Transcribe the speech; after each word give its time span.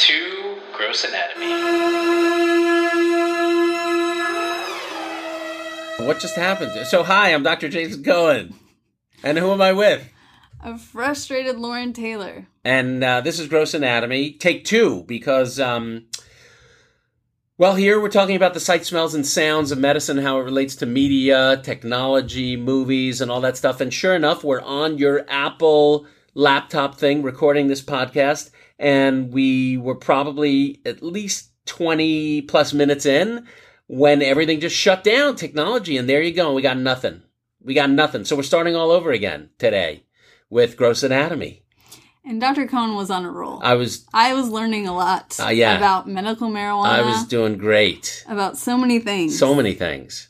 to 0.00 0.56
Gross 0.72 1.04
Anatomy. 1.04 1.46
What 6.06 6.18
just 6.18 6.36
happened? 6.36 6.86
So, 6.86 7.02
hi, 7.02 7.34
I'm 7.34 7.42
Dr. 7.42 7.68
Jason 7.68 8.02
Cohen. 8.02 8.54
And 9.22 9.36
who 9.36 9.52
am 9.52 9.60
I 9.60 9.74
with? 9.74 10.10
A 10.64 10.78
frustrated 10.78 11.58
Lauren 11.58 11.92
Taylor. 11.92 12.46
And 12.64 13.04
uh, 13.04 13.20
this 13.20 13.38
is 13.38 13.48
Gross 13.48 13.74
Anatomy, 13.74 14.32
take 14.32 14.64
two, 14.64 15.04
because, 15.06 15.60
um, 15.60 16.06
well, 17.58 17.74
here 17.74 18.00
we're 18.00 18.08
talking 18.08 18.36
about 18.36 18.54
the 18.54 18.60
sight, 18.60 18.86
smells, 18.86 19.14
and 19.14 19.26
sounds 19.26 19.70
of 19.70 19.78
medicine, 19.78 20.16
how 20.16 20.38
it 20.38 20.44
relates 20.44 20.74
to 20.76 20.86
media, 20.86 21.60
technology, 21.62 22.56
movies, 22.56 23.20
and 23.20 23.30
all 23.30 23.42
that 23.42 23.58
stuff. 23.58 23.82
And 23.82 23.92
sure 23.92 24.16
enough, 24.16 24.42
we're 24.42 24.62
on 24.62 24.96
your 24.96 25.26
Apple 25.28 26.06
laptop 26.34 26.94
thing 26.94 27.22
recording 27.22 27.66
this 27.66 27.82
podcast, 27.82 28.50
and 28.80 29.30
we 29.32 29.76
were 29.76 29.94
probably 29.94 30.80
at 30.86 31.02
least 31.02 31.50
20 31.66 32.42
plus 32.42 32.72
minutes 32.72 33.04
in 33.06 33.46
when 33.86 34.22
everything 34.22 34.58
just 34.58 34.74
shut 34.74 35.04
down 35.04 35.36
technology 35.36 35.96
and 35.98 36.08
there 36.08 36.22
you 36.22 36.32
go 36.32 36.52
we 36.54 36.62
got 36.62 36.78
nothing 36.78 37.22
we 37.62 37.74
got 37.74 37.90
nothing 37.90 38.24
so 38.24 38.34
we're 38.34 38.42
starting 38.42 38.74
all 38.74 38.90
over 38.90 39.10
again 39.12 39.50
today 39.58 40.02
with 40.48 40.76
gross 40.76 41.02
anatomy 41.02 41.62
And 42.24 42.40
Dr. 42.40 42.66
Cohen 42.66 42.94
was 42.96 43.10
on 43.10 43.24
a 43.24 43.30
roll. 43.30 43.60
i 43.62 43.74
was 43.74 44.06
I 44.14 44.32
was 44.34 44.48
learning 44.48 44.88
a 44.88 44.94
lot 44.94 45.38
Uh, 45.38 45.48
yeah. 45.48 45.76
about 45.76 46.08
medical 46.08 46.48
marijuana, 46.48 46.86
i 46.86 47.02
was 47.02 47.24
doing 47.26 47.58
great 47.58 48.24
about 48.28 48.56
so 48.56 48.76
many 48.78 48.98
things. 48.98 49.38
so 49.38 49.54
many 49.54 49.74
things 49.74 50.28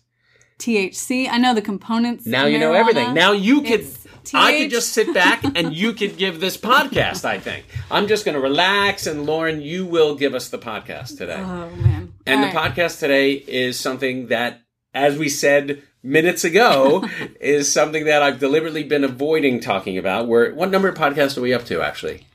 THC. 0.58 1.26
I 1.30 1.38
know 1.38 1.54
the 1.54 1.62
components. 1.62 2.26
now 2.26 2.44
you 2.44 2.58
know 2.58 2.74
everything 2.74 3.14
now 3.14 3.32
you 3.32 3.62
could 3.62 3.86
I 4.34 4.58
could 4.58 4.70
just 4.70 4.92
sit 4.92 5.12
back 5.14 5.42
and 5.56 5.74
you 5.74 5.92
could 5.92 6.16
give 6.16 6.40
this 6.40 6.56
podcast, 6.56 7.24
I 7.24 7.38
think. 7.38 7.64
I'm 7.90 8.06
just 8.06 8.24
going 8.24 8.34
to 8.34 8.40
relax 8.40 9.06
and 9.06 9.26
Lauren, 9.26 9.60
you 9.60 9.86
will 9.86 10.14
give 10.14 10.34
us 10.34 10.48
the 10.48 10.58
podcast 10.58 11.18
today. 11.18 11.36
Oh 11.38 11.70
man. 11.76 12.12
And 12.26 12.44
All 12.44 12.50
the 12.50 12.56
right. 12.56 12.74
podcast 12.74 13.00
today 13.00 13.32
is 13.32 13.78
something 13.78 14.28
that, 14.28 14.60
as 14.94 15.18
we 15.18 15.28
said 15.28 15.82
minutes 16.02 16.44
ago, 16.44 17.04
is 17.40 17.72
something 17.72 18.04
that 18.04 18.22
I've 18.22 18.38
deliberately 18.38 18.84
been 18.84 19.04
avoiding 19.04 19.60
talking 19.60 19.98
about. 19.98 20.28
Where 20.28 20.54
what 20.54 20.70
number 20.70 20.88
of 20.88 20.96
podcasts 20.96 21.36
are 21.36 21.42
we 21.42 21.52
up 21.54 21.64
to, 21.66 21.82
actually? 21.82 22.26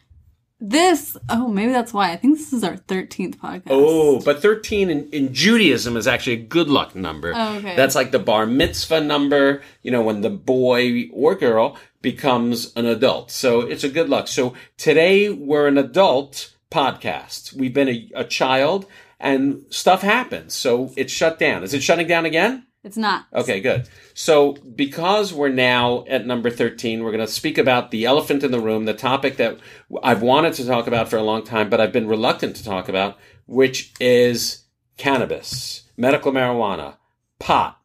This. 0.69 1.15
Oh, 1.29 1.47
maybe 1.47 1.71
that's 1.71 1.93
why. 1.93 2.11
I 2.11 2.15
think 2.15 2.37
this 2.37 2.51
is 2.51 2.63
our 2.63 2.75
thirteenth 2.75 3.39
podcast. 3.39 3.67
Oh, 3.67 4.19
but 4.21 4.41
13 4.41 4.89
in, 4.89 5.09
in 5.09 5.33
Judaism 5.33 5.95
is 5.95 6.07
actually 6.07 6.33
a 6.33 6.43
good 6.43 6.69
luck 6.69 6.95
number. 6.95 7.33
Oh, 7.35 7.57
okay. 7.57 7.75
That's 7.75 7.93
like 7.93 8.11
the 8.11 8.19
bar 8.19 8.47
mitzvah 8.47 9.01
number, 9.01 9.61
you 9.83 9.91
know, 9.91 10.01
when 10.01 10.21
the 10.21 10.31
boy 10.31 11.09
or 11.13 11.35
girl 11.35 11.77
becomes 12.01 12.73
an 12.75 12.85
adult. 12.85 13.29
So 13.29 13.61
it's 13.61 13.83
a 13.83 13.89
good 13.89 14.09
luck. 14.09 14.27
So 14.27 14.55
today 14.77 15.29
we're 15.29 15.67
an 15.67 15.77
adult 15.77 16.53
podcast. 16.71 17.53
We've 17.53 17.73
been 17.73 17.89
a, 17.89 18.09
a 18.15 18.23
child 18.23 18.87
and 19.19 19.65
stuff 19.69 20.01
happens. 20.01 20.53
So 20.53 20.91
it's 20.97 21.13
shut 21.13 21.37
down. 21.37 21.63
Is 21.63 21.73
it 21.73 21.83
shutting 21.83 22.07
down 22.07 22.25
again? 22.25 22.65
It's 22.85 22.97
not. 22.97 23.25
Okay, 23.33 23.61
good. 23.61 23.89
So, 24.13 24.53
because 24.53 25.33
we're 25.33 25.49
now 25.49 26.05
at 26.07 26.27
number 26.27 26.51
13, 26.51 27.03
we're 27.03 27.11
going 27.11 27.25
to 27.25 27.31
speak 27.31 27.57
about 27.57 27.89
the 27.89 28.05
elephant 28.05 28.43
in 28.43 28.51
the 28.51 28.59
room, 28.59 28.85
the 28.85 28.93
topic 28.93 29.37
that 29.37 29.57
I've 30.03 30.21
wanted 30.21 30.53
to 30.53 30.67
talk 30.67 30.85
about 30.85 31.09
for 31.09 31.17
a 31.17 31.23
long 31.23 31.43
time, 31.43 31.67
but 31.67 31.81
I've 31.81 31.91
been 31.91 32.07
reluctant 32.07 32.55
to 32.57 32.63
talk 32.63 32.87
about, 32.87 33.17
which 33.47 33.91
is 33.99 34.65
cannabis, 34.97 35.89
medical 35.97 36.31
marijuana, 36.31 36.97
pot. 37.39 37.81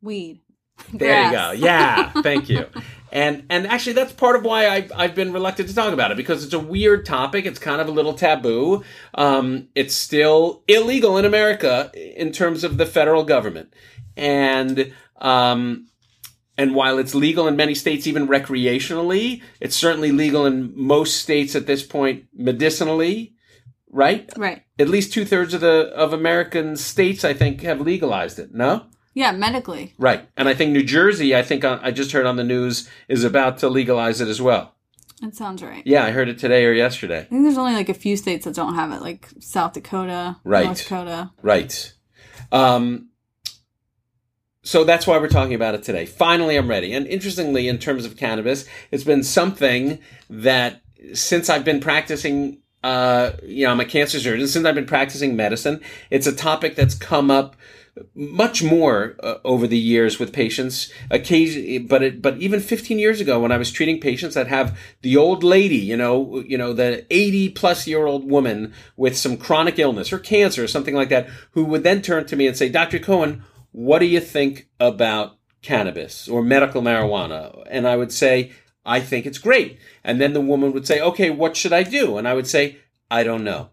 Weed. 0.00 0.40
There 0.92 1.24
you 1.26 1.32
go. 1.32 1.50
Yeah, 1.50 2.12
thank 2.22 2.48
you. 2.48 2.66
And 3.14 3.46
and 3.48 3.64
actually, 3.68 3.92
that's 3.92 4.12
part 4.12 4.34
of 4.34 4.44
why 4.44 4.68
I've, 4.68 4.90
I've 4.94 5.14
been 5.14 5.32
reluctant 5.32 5.68
to 5.68 5.74
talk 5.74 5.92
about 5.92 6.10
it 6.10 6.16
because 6.16 6.42
it's 6.42 6.52
a 6.52 6.58
weird 6.58 7.06
topic. 7.06 7.46
It's 7.46 7.60
kind 7.60 7.80
of 7.80 7.86
a 7.86 7.92
little 7.92 8.14
taboo. 8.14 8.82
Um, 9.14 9.68
it's 9.76 9.94
still 9.94 10.64
illegal 10.66 11.16
in 11.16 11.24
America 11.24 11.92
in 11.94 12.32
terms 12.32 12.64
of 12.64 12.76
the 12.76 12.84
federal 12.84 13.22
government, 13.22 13.72
and 14.16 14.92
um, 15.18 15.86
and 16.58 16.74
while 16.74 16.98
it's 16.98 17.14
legal 17.14 17.46
in 17.46 17.54
many 17.54 17.76
states, 17.76 18.08
even 18.08 18.26
recreationally, 18.26 19.42
it's 19.60 19.76
certainly 19.76 20.10
legal 20.10 20.44
in 20.44 20.72
most 20.74 21.18
states 21.18 21.54
at 21.54 21.68
this 21.68 21.84
point 21.84 22.24
medicinally. 22.34 23.36
Right? 23.90 24.28
Right. 24.36 24.64
At 24.76 24.88
least 24.88 25.12
two 25.12 25.24
thirds 25.24 25.54
of 25.54 25.60
the 25.60 25.92
of 25.94 26.12
American 26.12 26.76
states, 26.76 27.24
I 27.24 27.32
think, 27.32 27.60
have 27.60 27.80
legalized 27.80 28.40
it. 28.40 28.52
No. 28.52 28.86
Yeah. 29.14 29.32
Medically. 29.32 29.94
Right. 29.98 30.28
And 30.36 30.48
I 30.48 30.54
think 30.54 30.72
New 30.72 30.82
Jersey, 30.82 31.34
I 31.34 31.42
think 31.42 31.64
uh, 31.64 31.78
I 31.82 31.90
just 31.90 32.12
heard 32.12 32.26
on 32.26 32.36
the 32.36 32.44
news, 32.44 32.88
is 33.08 33.24
about 33.24 33.58
to 33.58 33.68
legalize 33.68 34.20
it 34.20 34.28
as 34.28 34.42
well. 34.42 34.74
That 35.22 35.34
sounds 35.34 35.62
right. 35.62 35.82
Yeah, 35.86 36.04
I 36.04 36.10
heard 36.10 36.28
it 36.28 36.38
today 36.38 36.64
or 36.66 36.72
yesterday. 36.72 37.20
I 37.20 37.24
think 37.24 37.44
there's 37.44 37.56
only 37.56 37.74
like 37.74 37.88
a 37.88 37.94
few 37.94 38.16
states 38.16 38.44
that 38.44 38.54
don't 38.54 38.74
have 38.74 38.90
it, 38.92 39.00
like 39.00 39.28
South 39.38 39.72
Dakota, 39.72 40.36
Right. 40.44 40.66
North 40.66 40.82
Dakota. 40.82 41.30
Right. 41.40 41.92
Um, 42.52 43.08
so 44.62 44.82
that's 44.84 45.06
why 45.06 45.18
we're 45.18 45.28
talking 45.28 45.54
about 45.54 45.74
it 45.74 45.82
today. 45.82 46.06
Finally, 46.06 46.56
I'm 46.56 46.68
ready. 46.68 46.92
And 46.92 47.06
interestingly, 47.06 47.68
in 47.68 47.78
terms 47.78 48.04
of 48.04 48.16
cannabis, 48.16 48.66
it's 48.90 49.04
been 49.04 49.22
something 49.22 49.98
that 50.28 50.82
since 51.12 51.48
I've 51.48 51.64
been 51.64 51.80
practicing, 51.80 52.58
uh, 52.82 53.32
you 53.42 53.66
know, 53.66 53.72
I'm 53.72 53.80
a 53.80 53.84
cancer 53.84 54.18
surgeon, 54.18 54.48
since 54.48 54.64
I've 54.66 54.74
been 54.74 54.86
practicing 54.86 55.36
medicine, 55.36 55.80
it's 56.10 56.26
a 56.26 56.34
topic 56.34 56.76
that's 56.76 56.94
come 56.94 57.30
up 57.30 57.56
much 58.14 58.62
more 58.62 59.16
uh, 59.22 59.36
over 59.44 59.66
the 59.66 59.78
years 59.78 60.18
with 60.18 60.32
patients. 60.32 60.92
Occasionally 61.10 61.78
but 61.78 62.02
it, 62.02 62.22
but 62.22 62.38
even 62.38 62.60
15 62.60 62.98
years 62.98 63.20
ago 63.20 63.40
when 63.40 63.52
i 63.52 63.56
was 63.56 63.70
treating 63.70 64.00
patients 64.00 64.34
that 64.34 64.48
have 64.48 64.78
the 65.02 65.16
old 65.16 65.42
lady 65.42 65.76
you 65.76 65.96
know 65.96 66.40
you 66.40 66.58
know 66.58 66.72
the 66.72 67.06
80 67.10 67.50
plus 67.50 67.86
year 67.86 68.06
old 68.06 68.28
woman 68.28 68.72
with 68.96 69.16
some 69.16 69.36
chronic 69.36 69.78
illness 69.78 70.12
or 70.12 70.18
cancer 70.18 70.64
or 70.64 70.68
something 70.68 70.94
like 70.94 71.08
that 71.08 71.28
who 71.52 71.64
would 71.64 71.82
then 71.82 72.02
turn 72.02 72.26
to 72.26 72.36
me 72.36 72.46
and 72.46 72.56
say 72.56 72.68
dr 72.68 72.98
cohen 73.00 73.42
what 73.74 73.98
do 73.98 74.06
you 74.06 74.20
think 74.20 74.68
about 74.78 75.36
cannabis 75.60 76.28
or 76.28 76.44
medical 76.44 76.80
marijuana? 76.80 77.60
And 77.68 77.88
i 77.88 77.96
would 77.96 78.12
say 78.12 78.52
i 78.86 79.00
think 79.00 79.26
it's 79.26 79.38
great. 79.38 79.78
And 80.04 80.20
then 80.20 80.32
the 80.32 80.40
woman 80.40 80.72
would 80.72 80.86
say 80.86 81.00
okay 81.00 81.30
what 81.30 81.56
should 81.56 81.72
i 81.72 81.82
do? 81.82 82.16
And 82.16 82.28
i 82.28 82.34
would 82.34 82.46
say 82.46 82.78
i 83.10 83.24
don't 83.24 83.42
know. 83.42 83.70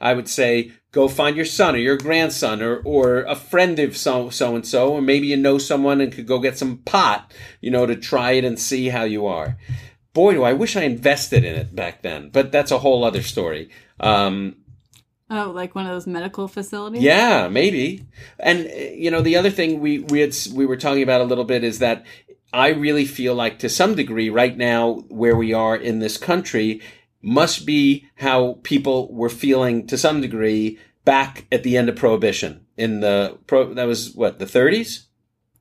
I 0.00 0.14
would 0.14 0.28
say, 0.28 0.72
go 0.92 1.08
find 1.08 1.36
your 1.36 1.44
son 1.44 1.74
or 1.74 1.78
your 1.78 1.96
grandson 1.96 2.62
or, 2.62 2.78
or 2.78 3.22
a 3.22 3.36
friend 3.36 3.78
of 3.78 3.96
so, 3.96 4.30
so 4.30 4.54
and 4.54 4.66
so, 4.66 4.92
or 4.94 5.02
maybe 5.02 5.28
you 5.28 5.36
know 5.36 5.58
someone 5.58 6.00
and 6.00 6.12
could 6.12 6.26
go 6.26 6.38
get 6.38 6.58
some 6.58 6.78
pot, 6.78 7.32
you 7.60 7.70
know, 7.70 7.86
to 7.86 7.96
try 7.96 8.32
it 8.32 8.44
and 8.44 8.58
see 8.58 8.88
how 8.88 9.04
you 9.04 9.26
are. 9.26 9.56
Boy, 10.12 10.34
do 10.34 10.42
I 10.42 10.52
wish 10.52 10.76
I 10.76 10.82
invested 10.82 11.44
in 11.44 11.54
it 11.54 11.74
back 11.74 12.02
then, 12.02 12.30
but 12.30 12.50
that's 12.50 12.72
a 12.72 12.78
whole 12.78 13.04
other 13.04 13.22
story. 13.22 13.70
Um, 14.00 14.56
Oh, 15.32 15.52
like 15.54 15.76
one 15.76 15.86
of 15.86 15.92
those 15.92 16.08
medical 16.08 16.48
facilities? 16.48 17.02
yeah, 17.02 17.46
maybe. 17.46 18.04
And 18.40 18.68
you 18.68 19.12
know, 19.12 19.20
the 19.20 19.36
other 19.36 19.50
thing 19.50 19.78
we 19.78 20.00
we 20.00 20.18
had 20.20 20.34
we 20.52 20.66
were 20.66 20.76
talking 20.76 21.04
about 21.04 21.20
a 21.20 21.24
little 21.24 21.44
bit 21.44 21.62
is 21.62 21.78
that 21.78 22.04
I 22.52 22.70
really 22.70 23.04
feel 23.04 23.36
like 23.36 23.60
to 23.60 23.68
some 23.68 23.94
degree 23.94 24.28
right 24.28 24.56
now 24.56 25.04
where 25.08 25.36
we 25.36 25.52
are 25.52 25.76
in 25.76 26.00
this 26.00 26.18
country 26.18 26.80
must 27.22 27.66
be 27.66 28.06
how 28.16 28.58
people 28.62 29.12
were 29.12 29.28
feeling 29.28 29.86
to 29.86 29.98
some 29.98 30.20
degree 30.20 30.78
back 31.04 31.46
at 31.50 31.62
the 31.62 31.76
end 31.76 31.88
of 31.88 31.96
prohibition. 31.96 32.66
In 32.76 33.00
the 33.00 33.38
pro 33.46 33.74
that 33.74 33.86
was 33.86 34.14
what 34.14 34.38
the 34.38 34.44
30s 34.46 35.06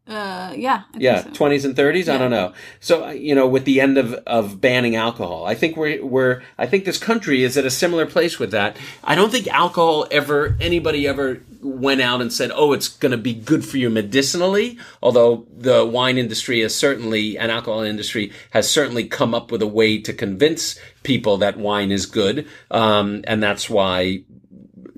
Uh, 0.09 0.53
yeah. 0.55 0.83
I 0.95 0.97
yeah 0.97 1.23
so. 1.23 1.29
20s 1.29 1.65
and 1.65 1.75
30s 1.75 2.11
i 2.11 2.17
don't 2.17 2.31
know 2.31 2.51
so 2.79 3.05
uh, 3.05 3.11
you 3.11 3.35
know 3.35 3.47
with 3.47 3.65
the 3.65 3.79
end 3.79 3.95
of 3.97 4.13
of 4.25 4.59
banning 4.59 4.95
alcohol 4.95 5.45
i 5.45 5.53
think 5.53 5.77
we're 5.77 6.03
we're 6.03 6.41
i 6.57 6.65
think 6.65 6.85
this 6.85 6.97
country 6.97 7.43
is 7.43 7.55
at 7.57 7.65
a 7.65 7.69
similar 7.69 8.07
place 8.07 8.39
with 8.39 8.49
that 8.49 8.75
i 9.03 9.13
don't 9.13 9.31
think 9.31 9.47
alcohol 9.49 10.07
ever 10.09 10.57
anybody 10.59 11.07
ever 11.07 11.43
went 11.61 12.01
out 12.01 12.21
and 12.21 12.33
said 12.33 12.51
oh 12.55 12.73
it's 12.73 12.87
going 12.87 13.11
to 13.11 13.17
be 13.17 13.35
good 13.35 13.63
for 13.63 13.77
you 13.77 13.87
medicinally 13.87 14.79
although 15.03 15.45
the 15.55 15.85
wine 15.85 16.17
industry 16.17 16.61
has 16.61 16.73
certainly 16.73 17.37
and 17.37 17.51
alcohol 17.51 17.81
industry 17.81 18.31
has 18.49 18.67
certainly 18.67 19.07
come 19.07 19.35
up 19.35 19.51
with 19.51 19.61
a 19.61 19.67
way 19.67 20.01
to 20.01 20.11
convince 20.11 20.79
people 21.03 21.37
that 21.37 21.57
wine 21.57 21.91
is 21.91 22.07
good 22.07 22.47
um, 22.71 23.23
and 23.27 23.44
that's 23.44 23.69
why 23.69 24.23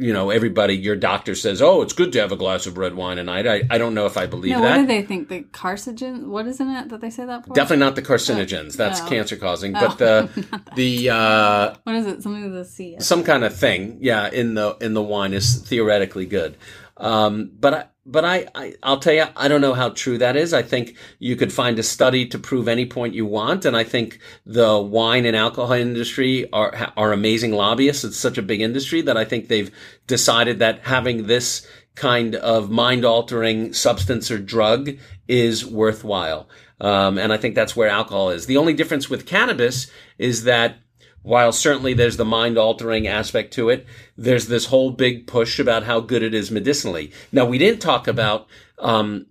you 0.02 0.12
know, 0.14 0.30
everybody, 0.32 0.76
your 0.76 0.96
doctor 0.96 1.36
says, 1.36 1.62
oh, 1.62 1.82
it's 1.84 1.94
good 1.94 2.12
to 2.14 2.20
have 2.20 2.32
a 2.32 2.36
glass 2.36 2.66
of 2.66 2.78
red 2.78 2.96
wine 2.96 3.20
a 3.20 3.24
night. 3.24 3.46
I, 3.48 3.62
I 3.70 3.78
don't 3.78 3.94
know 3.94 4.06
if 4.08 4.18
I 4.18 4.26
believe 4.26 4.54
No, 4.54 4.62
that. 4.62 4.72
what 4.78 4.82
do 4.82 4.88
they 4.88 5.04
think? 5.04 5.30
The 5.30 5.44
carcinogen? 5.44 6.26
What 6.28 6.48
is 6.48 6.60
in 6.60 6.70
it 6.70 6.90
that 6.90 7.02
they 7.02 7.10
say 7.12 7.26
that 7.26 7.46
for? 7.46 7.54
Definitely 7.54 7.86
not 7.86 7.96
the 7.96 8.02
carcinogens. 8.02 8.76
That's 8.76 9.00
Oh. 9.02 9.08
cancer 9.08 9.38
causing. 9.38 9.76
Oh. 9.76 9.80
But 9.88 9.98
the 10.00 10.62
the 10.76 11.10
uh, 11.12 11.76
What 11.84 11.96
is 11.96 12.08
it? 12.08 12.24
Something 12.24 12.44
with 12.52 12.60
a 12.60 12.66
C. 12.66 12.96
some 13.00 13.24
kind 13.24 13.44
of 13.44 13.56
thing, 13.56 14.00
yeah, 14.02 14.30
in 14.30 14.56
the 14.56 14.76
in 14.82 14.94
the 14.94 15.04
wine 15.04 15.34
is 15.34 15.58
theoretically 15.62 16.26
good. 16.26 16.58
Um, 16.98 17.52
but 17.60 17.74
I, 17.74 17.86
but 18.06 18.26
I, 18.26 18.48
I 18.56 18.74
I'll 18.82 19.00
tell 19.00 19.14
you, 19.14 19.26
I 19.36 19.48
don't 19.48 19.62
know 19.62 19.74
how 19.74 19.90
true 19.90 20.18
that 20.18 20.36
is. 20.36 20.54
I 20.54 20.64
think 20.64 20.98
you 21.20 21.36
could 21.36 21.54
find 21.54 21.78
a 21.78 21.84
study 21.84 22.26
to 22.28 22.40
prove 22.40 22.68
any 22.68 22.86
point 22.86 23.14
you 23.14 23.26
want, 23.26 23.66
and 23.66 23.78
I 23.78 23.84
think 23.84 24.20
the 24.46 24.80
wine 24.80 25.26
and 25.26 25.36
alcohol 25.36 25.74
industry 25.74 26.52
are 26.52 26.92
are 26.98 27.14
amazing 27.14 27.52
lobbyists. 27.52 28.04
It's 28.04 28.18
such 28.18 28.38
a 28.38 28.44
big 28.44 28.62
industry 28.62 29.02
that 29.02 29.18
I 29.18 29.26
think 29.26 29.48
they've 29.48 29.72
decided 30.08 30.60
that 30.60 30.82
having 30.82 31.28
this 31.28 31.68
kind 31.96 32.36
of 32.36 32.72
mind 32.72 33.06
altering 33.06 33.74
substance 33.74 34.32
or 34.32 34.40
drug 34.40 34.92
is 35.28 35.66
worthwhile. 35.66 36.50
Um, 36.80 37.20
and 37.20 37.32
I 37.32 37.38
think 37.38 37.54
that's 37.54 37.76
where 37.76 37.90
alcohol 37.90 38.32
is. 38.32 38.48
The 38.48 38.58
only 38.58 38.74
difference 38.74 39.10
with 39.10 39.28
cannabis 39.28 39.92
is 40.18 40.46
that 40.46 40.78
while 41.24 41.52
certainly 41.52 41.94
there's 41.94 42.18
the 42.18 42.26
mind 42.26 42.58
altering 42.58 43.08
aspect 43.08 43.54
to 43.54 43.70
it, 43.70 43.86
there's 44.18 44.48
this 44.48 44.66
whole 44.66 44.92
big 44.92 45.28
push 45.28 45.60
about 45.60 45.84
how 45.84 46.00
good 46.00 46.24
it 46.24 46.34
is 46.34 46.52
medicinally. 46.52 47.12
Now, 47.32 47.46
we 47.46 47.58
didn't 47.58 47.82
talk 47.82 48.08
about 48.08 48.48
um, 48.80 49.28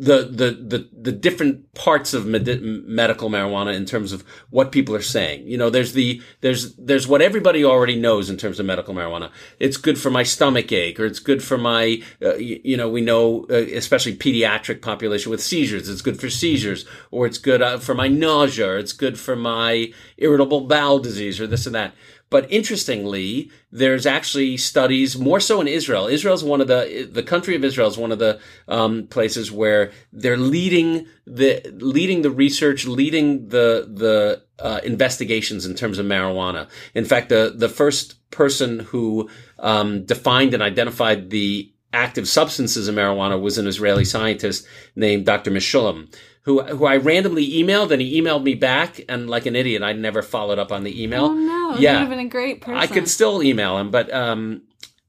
the, 0.00 0.22
the 0.22 0.50
the 0.52 0.88
the 0.98 1.12
different 1.12 1.74
parts 1.74 2.14
of 2.14 2.24
med- 2.24 2.62
medical 2.62 3.28
marijuana 3.28 3.74
in 3.74 3.84
terms 3.84 4.12
of 4.12 4.24
what 4.48 4.72
people 4.72 4.94
are 4.94 5.02
saying. 5.02 5.46
You 5.46 5.58
know, 5.58 5.68
there's 5.68 5.92
the 5.92 6.22
there's 6.40 6.74
there's 6.76 7.06
what 7.06 7.20
everybody 7.20 7.62
already 7.62 7.96
knows 7.96 8.30
in 8.30 8.38
terms 8.38 8.58
of 8.58 8.64
medical 8.64 8.94
marijuana. 8.94 9.30
It's 9.58 9.76
good 9.76 9.98
for 9.98 10.10
my 10.10 10.22
stomach 10.22 10.72
ache, 10.72 10.98
or 10.98 11.04
it's 11.04 11.18
good 11.18 11.42
for 11.42 11.58
my 11.58 12.02
uh, 12.22 12.36
you, 12.36 12.60
you, 12.64 12.76
know 12.78 12.88
we 12.88 13.02
know 13.02 13.44
uh, 13.50 13.56
especially 13.56 14.16
pediatric 14.16 14.80
population 14.80 15.30
with 15.30 15.42
seizures. 15.42 15.86
It's 15.86 16.02
good 16.02 16.18
for 16.18 16.30
seizures, 16.30 16.86
or 17.10 17.26
it's 17.26 17.38
good 17.38 17.60
uh, 17.60 17.78
for 17.78 17.94
my 17.94 18.08
nausea, 18.08 18.70
or 18.70 18.78
it's 18.78 18.94
good 18.94 19.18
for 19.20 19.36
my 19.36 19.92
irritable 20.16 20.62
bowel 20.62 20.98
disease, 20.98 21.38
or 21.38 21.46
this 21.46 21.66
and 21.66 21.74
that. 21.74 21.92
But 22.30 22.50
interestingly, 22.50 23.50
there's 23.72 24.06
actually 24.06 24.56
studies 24.56 25.18
more 25.18 25.40
so 25.40 25.60
in 25.60 25.66
Israel. 25.66 26.06
Israel 26.06 26.34
is 26.34 26.44
one 26.44 26.60
of 26.60 26.68
the 26.68 27.08
the 27.10 27.24
country 27.24 27.56
of 27.56 27.64
Israel 27.64 27.88
is 27.88 27.98
one 27.98 28.12
of 28.12 28.20
the 28.20 28.38
um, 28.68 29.08
places 29.08 29.50
where 29.50 29.90
they're 30.12 30.36
leading 30.36 31.06
the 31.26 31.60
leading 31.78 32.22
the 32.22 32.30
research, 32.30 32.86
leading 32.86 33.48
the 33.48 33.88
the 33.92 34.42
uh, 34.60 34.80
investigations 34.84 35.66
in 35.66 35.74
terms 35.74 35.98
of 35.98 36.06
marijuana. 36.06 36.68
In 36.94 37.04
fact, 37.04 37.30
the 37.30 37.52
the 37.54 37.68
first 37.68 38.30
person 38.30 38.78
who 38.78 39.28
um, 39.58 40.04
defined 40.04 40.54
and 40.54 40.62
identified 40.62 41.30
the 41.30 41.72
active 41.92 42.28
substances 42.28 42.88
in 42.88 42.94
marijuana 42.94 43.40
was 43.40 43.58
an 43.58 43.66
Israeli 43.66 44.04
scientist 44.04 44.66
named 44.94 45.26
Dr. 45.26 45.50
Mechoulam, 45.50 46.12
who 46.42 46.62
who 46.62 46.86
I 46.86 46.96
randomly 46.96 47.48
emailed, 47.50 47.90
and 47.90 48.00
he 48.00 48.20
emailed 48.20 48.42
me 48.42 48.54
back, 48.54 49.00
and 49.08 49.28
like 49.28 49.46
an 49.46 49.56
idiot, 49.56 49.82
I 49.82 49.92
never 49.92 50.22
followed 50.22 50.58
up 50.58 50.72
on 50.72 50.84
the 50.84 51.02
email. 51.02 51.26
Oh 51.26 51.34
no! 51.34 51.76
Yeah, 51.78 51.94
would 51.94 52.00
have 52.00 52.10
been 52.10 52.26
a 52.26 52.28
great 52.28 52.60
person. 52.60 52.78
I 52.78 52.86
could 52.86 53.08
still 53.08 53.42
email 53.42 53.78
him, 53.78 53.90
but 53.90 54.12
um, 54.12 54.62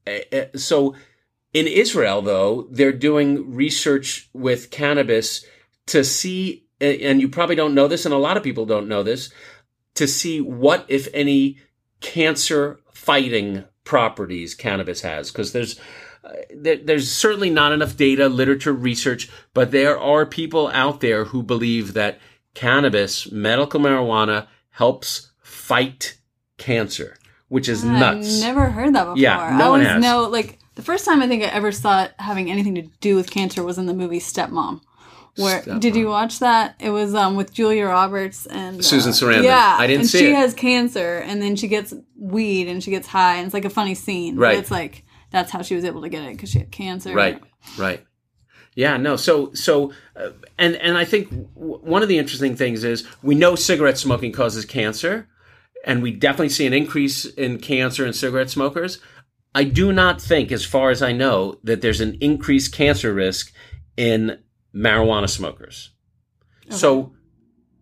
eh, 0.06 0.22
eh, 0.30 0.46
so 0.56 0.94
in 1.52 1.66
Israel 1.66 2.22
though, 2.22 2.68
they're 2.70 2.92
doing 2.92 3.54
research 3.54 4.28
with 4.32 4.70
cannabis 4.70 5.44
to 5.86 6.04
see, 6.04 6.66
eh, 6.80 6.98
and 7.02 7.20
you 7.20 7.28
probably 7.28 7.56
don't 7.56 7.74
know 7.74 7.88
this, 7.88 8.04
and 8.04 8.14
a 8.14 8.18
lot 8.18 8.36
of 8.36 8.42
people 8.42 8.66
don't 8.66 8.88
know 8.88 9.02
this, 9.02 9.30
to 9.94 10.06
see 10.06 10.40
what 10.40 10.84
if 10.88 11.08
any 11.14 11.58
cancer 12.00 12.80
fighting 12.92 13.64
properties 13.84 14.54
cannabis 14.54 15.02
has, 15.02 15.30
because 15.30 15.52
there's 15.52 15.78
there, 16.54 16.76
there's 16.76 17.10
certainly 17.10 17.50
not 17.50 17.72
enough 17.72 17.96
data, 17.96 18.28
literature, 18.28 18.72
research, 18.72 19.28
but 19.54 19.70
there 19.70 19.98
are 19.98 20.24
people 20.26 20.68
out 20.68 21.00
there 21.00 21.24
who 21.26 21.42
believe 21.42 21.94
that 21.94 22.18
cannabis, 22.54 23.30
medical 23.32 23.80
marijuana, 23.80 24.46
helps 24.70 25.32
fight 25.42 26.18
cancer, 26.58 27.16
which 27.48 27.68
is 27.68 27.84
nuts. 27.84 28.36
I've 28.42 28.48
never 28.54 28.70
heard 28.70 28.94
that 28.94 29.04
before. 29.04 29.18
Yeah, 29.18 29.36
no 29.36 29.42
I 29.42 29.50
one 29.50 29.60
always 29.62 29.86
has. 29.88 30.02
know, 30.02 30.28
like, 30.28 30.58
the 30.74 30.82
first 30.82 31.04
time 31.04 31.20
I 31.22 31.28
think 31.28 31.42
I 31.42 31.46
ever 31.46 31.72
saw 31.72 32.04
it 32.04 32.12
having 32.18 32.50
anything 32.50 32.74
to 32.76 32.82
do 33.00 33.16
with 33.16 33.30
cancer 33.30 33.62
was 33.62 33.78
in 33.78 33.86
the 33.86 33.94
movie 33.94 34.20
Stepmom. 34.20 34.80
Where 35.36 35.62
did 35.62 35.96
you 35.96 36.08
watch 36.08 36.40
that? 36.40 36.74
It 36.78 36.90
was 36.90 37.14
um 37.14 37.36
with 37.36 37.54
Julia 37.54 37.86
Roberts 37.86 38.44
and 38.44 38.80
uh, 38.80 38.82
Susan 38.82 39.12
Sarandon. 39.12 39.44
Yeah, 39.44 39.76
I 39.78 39.86
didn't 39.86 40.02
and 40.02 40.10
see 40.10 40.18
she 40.18 40.30
it. 40.30 40.34
has 40.36 40.52
cancer, 40.52 41.18
and 41.20 41.40
then 41.40 41.56
she 41.56 41.68
gets 41.68 41.94
weed 42.18 42.68
and 42.68 42.82
she 42.84 42.90
gets 42.90 43.06
high, 43.08 43.36
and 43.36 43.46
it's 43.46 43.54
like 43.54 43.64
a 43.64 43.70
funny 43.70 43.94
scene. 43.94 44.34
but 44.36 44.42
Right. 44.42 44.58
it's 44.58 44.70
like 44.70 45.04
that's 45.32 45.50
how 45.50 45.62
she 45.62 45.74
was 45.74 45.84
able 45.84 46.02
to 46.02 46.08
get 46.08 46.24
it 46.24 46.32
because 46.32 46.50
she 46.50 46.58
had 46.58 46.70
cancer. 46.70 47.14
Right, 47.14 47.40
right. 47.78 48.04
Yeah, 48.74 48.96
no. 48.96 49.16
So, 49.16 49.52
so, 49.52 49.92
uh, 50.16 50.30
and 50.58 50.76
and 50.76 50.96
I 50.96 51.04
think 51.04 51.30
w- 51.54 51.78
one 51.80 52.02
of 52.02 52.08
the 52.08 52.18
interesting 52.18 52.56
things 52.56 52.84
is 52.84 53.06
we 53.22 53.34
know 53.34 53.54
cigarette 53.54 53.98
smoking 53.98 54.32
causes 54.32 54.64
cancer, 54.64 55.28
and 55.84 56.02
we 56.02 56.10
definitely 56.10 56.48
see 56.48 56.66
an 56.66 56.72
increase 56.72 57.24
in 57.24 57.58
cancer 57.58 58.06
in 58.06 58.12
cigarette 58.12 58.50
smokers. 58.50 58.98
I 59.54 59.64
do 59.64 59.92
not 59.92 60.22
think, 60.22 60.50
as 60.50 60.64
far 60.64 60.90
as 60.90 61.02
I 61.02 61.12
know, 61.12 61.58
that 61.64 61.82
there's 61.82 62.00
an 62.00 62.16
increased 62.20 62.72
cancer 62.72 63.12
risk 63.12 63.52
in 63.96 64.38
marijuana 64.74 65.28
smokers. 65.28 65.90
So 66.70 67.12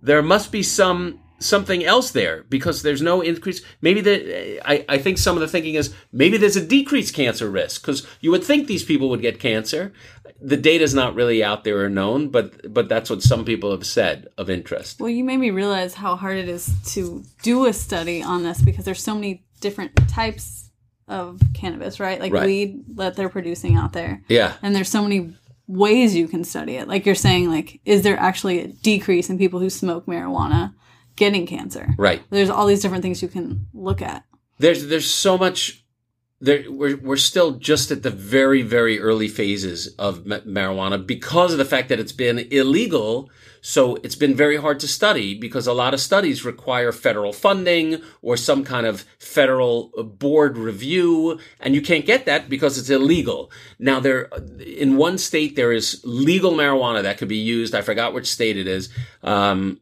there 0.03 0.23
must 0.23 0.51
be 0.51 0.65
some 0.65 1.20
something 1.41 1.85
else 1.85 2.11
there 2.13 2.45
because 2.49 2.83
there's 2.83 3.03
no 3.03 3.21
increase. 3.21 3.63
Maybe 3.81 4.01
the 4.01 4.61
I, 4.65 4.85
I 4.89 4.99
think 4.99 5.19
some 5.19 5.37
of 5.37 5.41
the 5.41 5.49
thinking 5.49 5.75
is 5.75 5.93
maybe 6.13 6.37
there's 6.37 6.57
a 6.57 6.65
decreased 6.65 7.15
cancer 7.15 7.51
risk 7.51 7.83
because 7.83 8.07
you 8.21 8.31
would 8.31 8.45
think 8.45 8.67
these 8.67 8.85
people 8.85 9.09
would 9.11 9.23
get 9.23 9.41
cancer. 9.41 9.93
The 10.41 10.57
data's 10.57 10.95
not 10.95 11.15
really 11.15 11.43
out 11.43 11.65
there 11.65 11.85
or 11.85 11.89
known, 11.89 12.29
but 12.29 12.73
but 12.73 12.89
that's 12.89 13.11
what 13.11 13.23
some 13.23 13.45
people 13.45 13.71
have 13.73 13.87
said 13.87 14.29
of 14.39 14.49
interest. 14.49 15.01
Well, 15.01 15.11
you 15.11 15.25
made 15.25 15.39
me 15.39 15.51
realize 15.51 15.95
how 15.95 16.15
hard 16.17 16.37
it 16.37 16.49
is 16.49 16.71
to 16.95 17.25
do 17.43 17.67
a 17.67 17.73
study 17.73 18.23
on 18.23 18.43
this 18.43 18.63
because 18.63 18.85
there's 18.85 19.03
so 19.03 19.15
many 19.15 19.45
different 19.61 19.93
types 20.09 20.71
of 21.09 21.41
cannabis, 21.55 21.99
right? 21.99 22.21
Like 22.21 22.33
Right. 22.33 22.47
weed 22.47 22.85
that 22.97 23.17
they're 23.17 23.29
producing 23.29 23.77
out 23.77 23.93
there. 23.93 24.23
Yeah, 24.29 24.55
And 24.63 24.75
there's 24.77 24.89
so 24.89 25.03
many 25.03 25.35
ways 25.67 26.15
you 26.15 26.29
can 26.29 26.45
study 26.45 26.77
it. 26.77 26.89
Like 26.89 27.05
you're 27.05 27.15
saying, 27.15 27.49
like, 27.51 27.81
is 27.85 28.03
there 28.03 28.17
actually 28.19 28.61
a 28.61 28.69
decrease 28.69 29.29
in 29.29 29.37
people 29.39 29.61
who 29.61 29.71
smoke 29.71 30.07
marijuana 30.07 30.75
getting 31.21 31.45
cancer? 31.47 31.85
right. 31.99 32.21
There's 32.31 32.51
all 32.51 32.67
these 32.67 32.83
different 32.83 33.03
things 33.05 33.23
you 33.23 33.29
can 33.37 33.47
look 33.89 34.01
at. 34.13 34.21
there's 34.59 34.81
there's 34.93 35.11
so 35.27 35.33
much 35.45 35.61
there 36.47 36.63
we're 36.81 36.97
we're 37.09 37.25
still 37.33 37.51
just 37.71 37.91
at 37.95 38.03
the 38.03 38.15
very 38.37 38.63
very 38.77 38.97
early 39.09 39.29
phases 39.41 39.81
of 40.07 40.13
ma- 40.31 40.45
marijuana 40.57 40.97
because 41.15 41.51
of 41.53 41.59
the 41.63 41.71
fact 41.75 41.87
that 41.91 42.01
it's 42.03 42.17
been 42.25 42.39
illegal 42.61 43.29
so 43.63 43.83
it's 44.05 44.17
been 44.25 44.35
very 44.45 44.57
hard 44.65 44.79
to 44.81 44.89
study 44.89 45.29
because 45.47 45.67
a 45.67 45.75
lot 45.83 45.93
of 45.93 46.01
studies 46.01 46.47
require 46.53 46.93
federal 46.93 47.33
funding 47.47 47.89
or 48.23 48.35
some 48.39 48.65
kind 48.65 48.87
of 48.87 49.05
federal 49.19 49.77
board 50.27 50.57
review 50.57 51.39
and 51.63 51.75
you 51.75 51.83
can't 51.91 52.07
get 52.07 52.25
that 52.25 52.49
because 52.49 52.79
it's 52.79 52.89
illegal 52.99 53.51
now 53.79 54.01
there 54.01 54.23
in 54.81 54.97
one 54.97 55.19
state 55.19 55.57
there 55.57 55.73
is 55.81 56.01
legal 56.05 56.53
marijuana 56.53 57.03
that 57.03 57.19
could 57.19 57.29
be 57.29 57.45
used 57.57 57.75
i 57.75 57.83
forgot 57.83 58.15
which 58.15 58.27
state 58.39 58.57
it 58.57 58.67
is 58.67 58.89
um, 59.23 59.79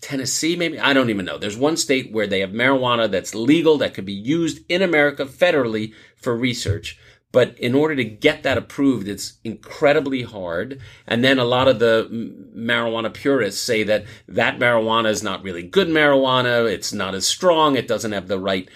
Tennessee, 0.00 0.56
maybe 0.56 0.78
I 0.78 0.92
don't 0.92 1.10
even 1.10 1.24
know. 1.24 1.38
There's 1.38 1.56
one 1.56 1.76
state 1.76 2.12
where 2.12 2.26
they 2.26 2.40
have 2.40 2.50
marijuana 2.50 3.10
that's 3.10 3.34
legal 3.34 3.78
that 3.78 3.94
could 3.94 4.06
be 4.06 4.12
used 4.12 4.64
in 4.68 4.82
America 4.82 5.24
federally 5.24 5.92
for 6.16 6.36
research. 6.36 6.98
But 7.30 7.58
in 7.58 7.74
order 7.74 7.94
to 7.94 8.04
get 8.04 8.42
that 8.42 8.56
approved, 8.56 9.06
it's 9.06 9.34
incredibly 9.44 10.22
hard. 10.22 10.80
And 11.06 11.22
then 11.22 11.38
a 11.38 11.44
lot 11.44 11.68
of 11.68 11.78
the 11.78 12.08
marijuana 12.56 13.12
purists 13.12 13.60
say 13.60 13.82
that 13.82 14.06
that 14.26 14.58
marijuana 14.58 15.10
is 15.10 15.22
not 15.22 15.42
really 15.42 15.62
good 15.62 15.88
marijuana. 15.88 16.70
It's 16.70 16.92
not 16.92 17.14
as 17.14 17.26
strong. 17.26 17.76
It 17.76 17.86
doesn't 17.86 18.12
have 18.12 18.28
the 18.28 18.38
right 18.38 18.68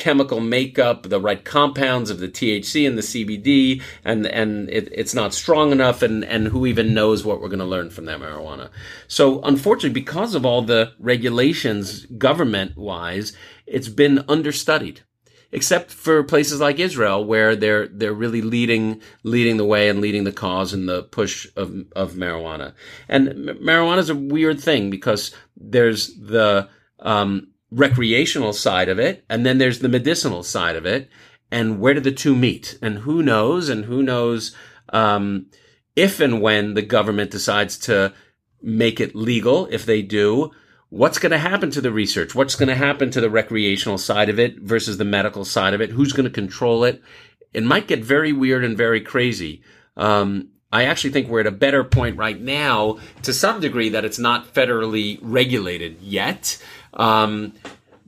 chemical 0.00 0.40
makeup, 0.40 1.04
the 1.04 1.20
right 1.20 1.44
compounds 1.44 2.10
of 2.10 2.18
the 2.18 2.28
THC 2.28 2.88
and 2.88 2.98
the 2.98 3.02
CBD, 3.02 3.80
and 4.04 4.26
and 4.26 4.68
it, 4.70 4.88
it's 4.92 5.14
not 5.14 5.32
strong 5.32 5.70
enough, 5.70 6.02
and 6.02 6.24
and 6.24 6.48
who 6.48 6.66
even 6.66 6.92
knows 6.94 7.24
what 7.24 7.40
we're 7.40 7.48
going 7.48 7.60
to 7.60 7.64
learn 7.64 7.90
from 7.90 8.06
that 8.06 8.18
marijuana. 8.18 8.70
So 9.06 9.40
unfortunately, 9.42 10.00
because 10.00 10.34
of 10.34 10.44
all 10.44 10.62
the 10.62 10.94
regulations, 10.98 12.06
government 12.06 12.76
wise, 12.76 13.36
it's 13.66 13.88
been 13.88 14.24
understudied. 14.26 15.02
Except 15.52 15.90
for 15.90 16.22
places 16.22 16.60
like 16.60 16.78
Israel, 16.78 17.24
where 17.24 17.56
they're 17.56 17.88
they're 17.88 18.12
really 18.12 18.40
leading 18.40 19.02
leading 19.24 19.56
the 19.56 19.64
way 19.64 19.88
and 19.88 20.00
leading 20.00 20.22
the 20.22 20.32
cause 20.32 20.72
in 20.72 20.86
the 20.86 21.02
push 21.02 21.46
of 21.56 21.74
of 21.94 22.12
marijuana. 22.12 22.72
And 23.08 23.28
marijuana 23.60 23.98
is 23.98 24.10
a 24.10 24.14
weird 24.14 24.60
thing 24.60 24.90
because 24.90 25.34
there's 25.56 26.16
the 26.16 26.68
um, 27.00 27.49
recreational 27.70 28.52
side 28.52 28.88
of 28.88 28.98
it, 28.98 29.24
and 29.28 29.44
then 29.46 29.58
there's 29.58 29.78
the 29.78 29.88
medicinal 29.88 30.42
side 30.42 30.76
of 30.76 30.86
it. 30.86 31.08
And 31.50 31.80
where 31.80 31.94
do 31.94 32.00
the 32.00 32.12
two 32.12 32.36
meet? 32.36 32.78
And 32.80 32.98
who 32.98 33.22
knows? 33.22 33.68
And 33.68 33.84
who 33.84 34.02
knows 34.02 34.54
um, 34.92 35.46
if 35.96 36.20
and 36.20 36.40
when 36.40 36.74
the 36.74 36.82
government 36.82 37.30
decides 37.30 37.76
to 37.80 38.12
make 38.62 39.00
it 39.00 39.16
legal? 39.16 39.66
If 39.70 39.84
they 39.84 40.02
do, 40.02 40.52
what's 40.90 41.18
going 41.18 41.32
to 41.32 41.38
happen 41.38 41.70
to 41.72 41.80
the 41.80 41.92
research? 41.92 42.34
What's 42.34 42.54
going 42.54 42.68
to 42.68 42.74
happen 42.74 43.10
to 43.10 43.20
the 43.20 43.30
recreational 43.30 43.98
side 43.98 44.28
of 44.28 44.38
it 44.38 44.60
versus 44.60 44.98
the 44.98 45.04
medical 45.04 45.44
side 45.44 45.74
of 45.74 45.80
it? 45.80 45.90
Who's 45.90 46.12
going 46.12 46.24
to 46.24 46.30
control 46.30 46.84
it? 46.84 47.02
It 47.52 47.64
might 47.64 47.88
get 47.88 48.04
very 48.04 48.32
weird 48.32 48.64
and 48.64 48.76
very 48.76 49.00
crazy. 49.00 49.62
Um, 49.96 50.50
I 50.72 50.84
actually 50.84 51.10
think 51.10 51.28
we're 51.28 51.40
at 51.40 51.46
a 51.46 51.52
better 51.52 51.82
point 51.82 52.16
right 52.16 52.40
now, 52.40 52.98
to 53.22 53.32
some 53.32 53.60
degree, 53.60 53.88
that 53.88 54.04
it's 54.04 54.18
not 54.18 54.52
federally 54.54 55.18
regulated 55.20 56.00
yet. 56.00 56.62
Um, 56.94 57.54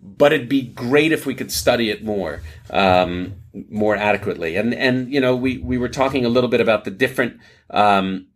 but 0.02 0.32
it'd 0.32 0.48
be 0.48 0.62
great 0.62 1.12
if 1.12 1.26
we 1.26 1.34
could 1.34 1.52
study 1.52 1.90
it 1.90 2.04
more, 2.04 2.42
um, 2.70 3.34
more 3.70 3.96
adequately. 3.96 4.56
And 4.56 4.74
and 4.74 5.12
you 5.12 5.20
know, 5.20 5.36
we 5.36 5.58
we 5.58 5.78
were 5.78 5.88
talking 5.88 6.24
a 6.24 6.28
little 6.28 6.50
bit 6.50 6.60
about 6.60 6.84
the 6.84 6.90
different 6.90 7.40
um, 7.70 8.26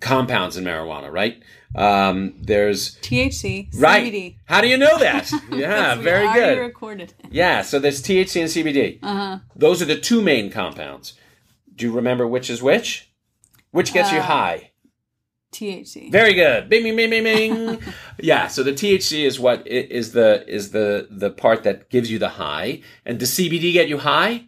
compounds 0.00 0.56
in 0.56 0.64
marijuana, 0.64 1.10
right? 1.10 1.42
Um, 1.74 2.34
there's 2.40 2.96
THC, 2.96 3.68
right. 3.80 4.12
CBD. 4.12 4.36
How 4.44 4.60
do 4.60 4.68
you 4.68 4.76
know 4.76 4.98
that? 4.98 5.30
Yeah, 5.52 5.94
very 5.96 6.32
good. 6.32 6.58
recorded. 6.58 7.14
Yeah, 7.30 7.62
so 7.62 7.78
there's 7.78 8.02
THC 8.02 8.40
and 8.40 8.50
CBD. 8.50 8.98
Uh-huh. 9.02 9.38
Those 9.54 9.80
are 9.82 9.84
the 9.84 9.98
two 9.98 10.22
main 10.22 10.50
compounds. 10.50 11.14
Do 11.74 11.86
you 11.86 11.92
remember 11.92 12.26
which 12.26 12.50
is 12.50 12.62
which? 12.62 13.09
Which 13.72 13.92
gets 13.92 14.10
you 14.12 14.18
Uh, 14.18 14.22
high? 14.22 14.70
THC. 15.52 16.10
Very 16.12 16.34
good. 16.34 16.68
Bing, 16.68 16.84
bing, 16.84 16.94
bing, 16.96 17.10
bing, 17.10 17.24
bing. 17.24 17.82
yeah. 18.20 18.46
So 18.46 18.62
the 18.62 18.72
THC 18.72 19.24
is 19.26 19.40
what 19.40 19.60
i- 19.60 19.88
the 19.90 20.44
is 20.46 20.70
the 20.70 21.08
the 21.10 21.30
part 21.30 21.64
that 21.64 21.90
gives 21.90 22.10
you 22.10 22.18
the 22.20 22.28
high. 22.30 22.82
And 23.04 23.18
does 23.18 23.30
CBD 23.32 23.72
get 23.72 23.88
you 23.88 23.98
high? 23.98 24.44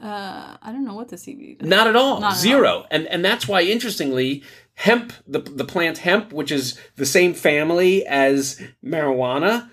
Uh, 0.00 0.56
I 0.60 0.72
don't 0.72 0.84
know 0.84 0.94
what 0.94 1.08
the 1.10 1.16
CBD 1.16 1.58
does. 1.58 1.68
Not 1.68 1.86
at 1.86 1.94
all. 1.94 2.20
Not 2.20 2.32
at 2.32 2.38
Zero. 2.38 2.86
And 2.90 3.06
and 3.08 3.24
that's 3.24 3.46
why 3.46 3.62
interestingly, 3.62 4.42
hemp, 4.74 5.12
the 5.26 5.40
the 5.40 5.64
plant 5.64 5.98
hemp, 5.98 6.32
which 6.32 6.50
is 6.50 6.78
the 6.96 7.06
same 7.06 7.34
family 7.34 8.04
as 8.06 8.60
marijuana, 8.84 9.68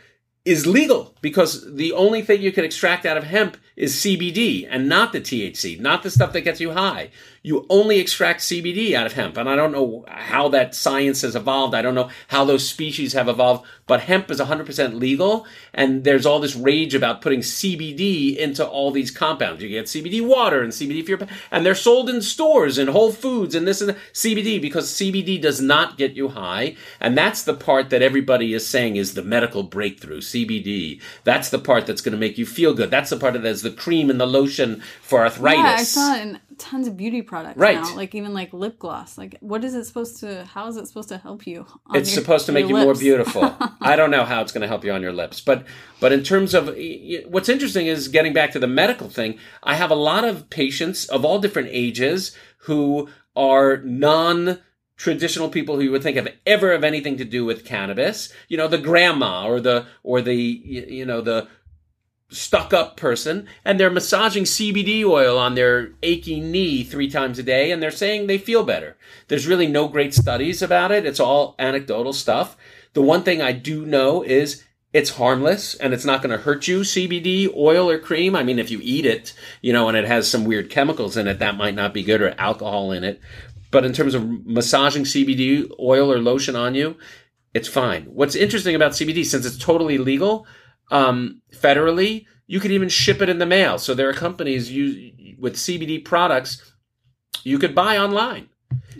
is 0.46 0.68
legal 0.68 1.16
because 1.22 1.74
the 1.76 1.94
only 1.94 2.22
thing 2.22 2.42
you 2.42 2.52
can 2.52 2.64
extract 2.66 3.06
out 3.06 3.18
of 3.18 3.24
hemp 3.24 3.58
is 3.76 3.96
CBD 3.96 4.68
and 4.70 4.88
not 4.90 5.14
the 5.14 5.22
THC, 5.22 5.80
not 5.80 6.04
the 6.04 6.12
stuff 6.12 6.34
that 6.34 6.42
gets 6.42 6.60
you 6.60 6.72
high. 6.72 7.10
You 7.42 7.66
only 7.70 8.00
extract 8.00 8.42
CBD 8.42 8.94
out 8.94 9.06
of 9.06 9.14
hemp. 9.14 9.38
And 9.38 9.50
I 9.50 9.56
don't 9.56 9.72
know 9.72 10.06
how 10.08 10.50
that 10.50 10.76
science 10.76 11.22
has 11.22 11.36
evolved. 11.36 11.74
I 11.74 11.82
don't 11.82 11.96
know 11.96 12.10
how 12.28 12.46
those 12.46 12.68
species 12.68 13.14
have 13.14 13.30
evolved, 13.30 13.66
but 13.88 14.02
hemp 14.02 14.30
is 14.30 14.40
100% 14.40 15.00
legal. 15.00 15.46
And 15.74 16.04
there's 16.04 16.26
all 16.26 16.40
this 16.40 16.56
rage 16.56 16.94
about 16.94 17.22
putting 17.22 17.40
CBD 17.40 18.36
into 18.36 18.66
all 18.66 18.92
these 18.92 19.12
compounds. 19.12 19.64
You 19.64 19.70
get 19.70 19.86
CBD 19.86 20.26
water 20.26 20.62
and 20.62 20.74
CBD 20.74 21.04
for 21.04 21.12
your, 21.12 21.20
and 21.52 21.66
they're 21.66 21.76
sold 21.76 22.10
in 22.10 22.22
stores 22.22 22.78
and 22.78 22.90
Whole 22.90 23.12
Foods 23.12 23.56
and 23.56 23.68
this 23.68 23.82
and 23.82 23.92
that. 23.92 23.98
CBD 24.14 24.62
because 24.62 24.92
CBD 24.92 25.42
does 25.42 25.62
not 25.62 25.98
get 25.98 26.14
you 26.14 26.30
high. 26.30 26.76
And 27.00 27.18
that's 27.18 27.44
the 27.44 27.54
part 27.54 27.90
that 27.90 28.02
everybody 28.02 28.54
is 28.54 28.68
saying 28.68 28.96
is 28.96 29.14
the 29.14 29.24
medical 29.24 29.64
breakthrough, 29.64 30.22
CBD. 30.22 31.02
That's 31.24 31.50
the 31.50 31.60
part 31.60 31.86
that's 31.86 32.02
going 32.02 32.14
to 32.14 32.18
make 32.18 32.38
you 32.38 32.46
feel 32.46 32.74
good. 32.74 32.92
That's 32.92 33.10
the 33.10 33.18
part 33.18 33.34
that 33.34 33.46
is 33.46 33.62
the 33.62 33.72
cream 33.72 34.10
and 34.10 34.20
the 34.20 34.28
lotion 34.28 34.82
for 35.02 35.22
arthritis. 35.22 35.96
Yeah, 35.96 36.04
I 36.04 36.28
saw 36.28 36.40
tons 36.60 36.88
of 36.88 36.96
beauty 36.98 37.22
products 37.22 37.58
Right. 37.58 37.76
now. 37.82 37.96
Like 37.96 38.14
even 38.14 38.34
like 38.34 38.54
lip 38.54 38.78
gloss. 38.78 39.18
Like 39.18 39.38
what 39.40 39.64
is 39.64 39.74
it 39.74 39.86
supposed 39.86 40.20
to? 40.20 40.46
How 40.46 40.68
is 40.68 40.78
it 40.78 40.88
supposed 40.88 41.10
to 41.10 41.18
help 41.18 41.48
you? 41.48 41.66
on 41.88 41.96
it's 41.96 42.14
your- 42.14 42.22
supposed 42.22 42.46
to 42.46 42.52
make 42.52 42.68
you 42.68 42.76
your 42.76 42.86
more 42.86 42.94
beautiful. 42.94 43.56
I 43.82 43.96
don't 43.96 44.12
know 44.12 44.26
how 44.26 44.42
it's 44.42 44.52
going 44.52 44.62
to 44.62 44.68
help 44.68 44.84
you 44.84 44.92
on 44.92 45.02
your 45.02 45.14
lips, 45.14 45.42
but 45.42 45.66
but 46.00 46.12
in 46.12 46.24
terms 46.24 46.54
of 46.54 46.76
what's 47.28 47.50
interesting 47.50 47.88
is 47.88 48.08
getting 48.10 48.34
back 48.34 48.52
to 48.52 48.60
the 48.60 48.68
medical 48.68 49.10
thing. 49.10 49.40
I 49.64 49.76
have 49.76 49.90
a 49.92 49.96
lot 49.96 50.24
of 50.24 50.50
patients 50.50 51.06
of 51.06 51.26
all 51.26 51.40
different 51.40 51.70
ages 51.72 52.36
who 52.64 53.10
are 53.36 53.78
non 53.78 54.60
traditional 54.98 55.48
people 55.48 55.78
who 55.78 55.84
you 55.84 55.92
would 55.92 56.04
think 56.04 56.18
have 56.18 56.28
ever 56.46 56.74
have 56.74 56.84
anything 56.84 57.16
to 57.16 57.24
do 57.24 57.46
with 57.46 57.64
cannabis. 57.64 58.34
You 58.50 58.58
know, 58.58 58.68
the 58.68 58.78
grandma 58.78 59.48
or 59.48 59.62
the 59.62 59.86
or 60.04 60.22
the 60.22 60.36
you 60.36 61.06
know 61.06 61.22
the 61.22 61.48
stuck 62.30 62.74
up 62.74 62.96
person 62.96 63.48
and 63.66 63.80
they're 63.80 63.90
massaging 63.90 64.44
CBD 64.44 65.04
oil 65.04 65.38
on 65.38 65.56
their 65.56 65.92
achy 66.04 66.40
knee 66.40 66.84
three 66.84 67.10
times 67.10 67.40
a 67.40 67.44
day 67.44 67.72
and 67.72 67.82
they're 67.82 67.92
saying 67.92 68.28
they 68.28 68.38
feel 68.38 68.64
better. 68.64 68.98
There's 69.28 69.48
really 69.48 69.68
no 69.68 69.88
great 69.88 70.14
studies 70.14 70.62
about 70.62 70.92
it. 70.92 71.06
It's 71.06 71.20
all 71.20 71.56
anecdotal 71.58 72.14
stuff. 72.14 72.56
The 72.94 73.02
one 73.02 73.24
thing 73.24 73.42
I 73.42 73.52
do 73.52 73.86
know 73.86 74.24
is 74.24 74.64
it's 74.94 75.12
harmless 75.12 75.76
and 75.76 75.94
it's 75.94 76.06
not 76.06 76.22
going 76.22 76.36
to 76.36 76.44
hurt 76.44 76.68
you. 76.68 76.82
CBD 76.82 77.52
oil 77.56 77.90
or 77.90 78.00
cream. 78.00 78.36
I 78.36 78.44
mean, 78.44 78.60
if 78.60 78.72
you 78.72 78.80
eat 78.82 79.06
it, 79.06 79.34
you 79.62 79.74
know, 79.74 79.88
and 79.88 79.98
it 79.98 80.06
has 80.06 80.30
some 80.30 80.46
weird 80.46 80.70
chemicals 80.70 81.18
in 81.18 81.28
it, 81.28 81.40
that 81.40 81.58
might 81.58 81.76
not 81.76 81.94
be 81.94 82.04
good 82.04 82.22
or 82.22 82.34
alcohol 82.40 82.92
in 82.92 83.04
it. 83.04 83.20
But 83.72 83.86
in 83.86 83.94
terms 83.94 84.16
of 84.16 84.46
massaging 84.46 85.04
CBD 85.04 85.70
oil 85.80 86.12
or 86.12 86.20
lotion 86.20 86.56
on 86.56 86.74
you, 86.74 86.96
it's 87.54 87.68
fine. 87.68 88.06
What's 88.06 88.36
interesting 88.36 88.76
about 88.76 88.94
CBD, 88.94 89.26
since 89.26 89.46
it's 89.46 89.58
totally 89.58 89.98
legal, 89.98 90.48
um, 90.92 91.42
federally, 91.54 92.26
you 92.48 92.60
could 92.60 92.72
even 92.72 92.90
ship 92.90 93.22
it 93.22 93.30
in 93.30 93.38
the 93.38 93.46
mail. 93.46 93.78
So 93.78 93.94
there 93.94 94.10
are 94.10 94.14
companies 94.14 94.72
you, 94.72 95.36
with 95.38 95.56
CBD 95.56 96.04
products 96.04 96.74
you 97.44 97.60
could 97.60 97.76
buy 97.76 97.98
online. 97.98 98.50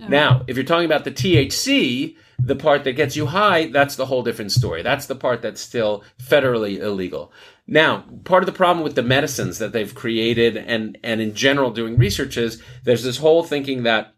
Now, 0.08 0.44
if 0.48 0.56
you're 0.56 0.66
talking 0.66 0.86
about 0.86 1.04
the 1.04 1.12
THC, 1.12 2.16
the 2.40 2.56
part 2.56 2.86
that 2.86 2.94
gets 2.94 3.16
you 3.18 3.26
high, 3.26 3.68
that's 3.68 3.98
the 3.98 4.06
whole 4.06 4.24
different 4.24 4.52
story. 4.52 4.82
That's 4.82 5.08
the 5.08 5.16
part 5.16 5.42
that's 5.42 5.60
still 5.60 6.04
federally 6.22 6.80
illegal. 6.80 7.34
Now, 7.68 8.06
part 8.24 8.42
of 8.42 8.48
the 8.48 8.54
problem 8.54 8.84
with 8.84 8.96
the 8.96 9.04
medicines 9.04 9.60
that 9.60 9.74
they've 9.74 9.94
created 9.94 10.56
and, 10.56 10.98
and 11.04 11.22
in 11.22 11.36
general 11.36 11.72
doing 11.72 11.98
research 11.98 12.38
is 12.38 12.64
there's 12.84 13.04
this 13.04 13.18
whole 13.18 13.44
thinking 13.44 13.84
that 13.84 14.16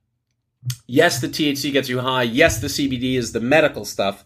yes, 0.86 1.20
the 1.20 1.28
THC 1.28 1.74
gets 1.74 1.90
you 1.90 2.00
high. 2.00 2.24
Yes, 2.24 2.60
the 2.60 2.68
CBD 2.68 3.16
is 3.16 3.32
the 3.32 3.40
medical 3.40 3.84
stuff, 3.84 4.24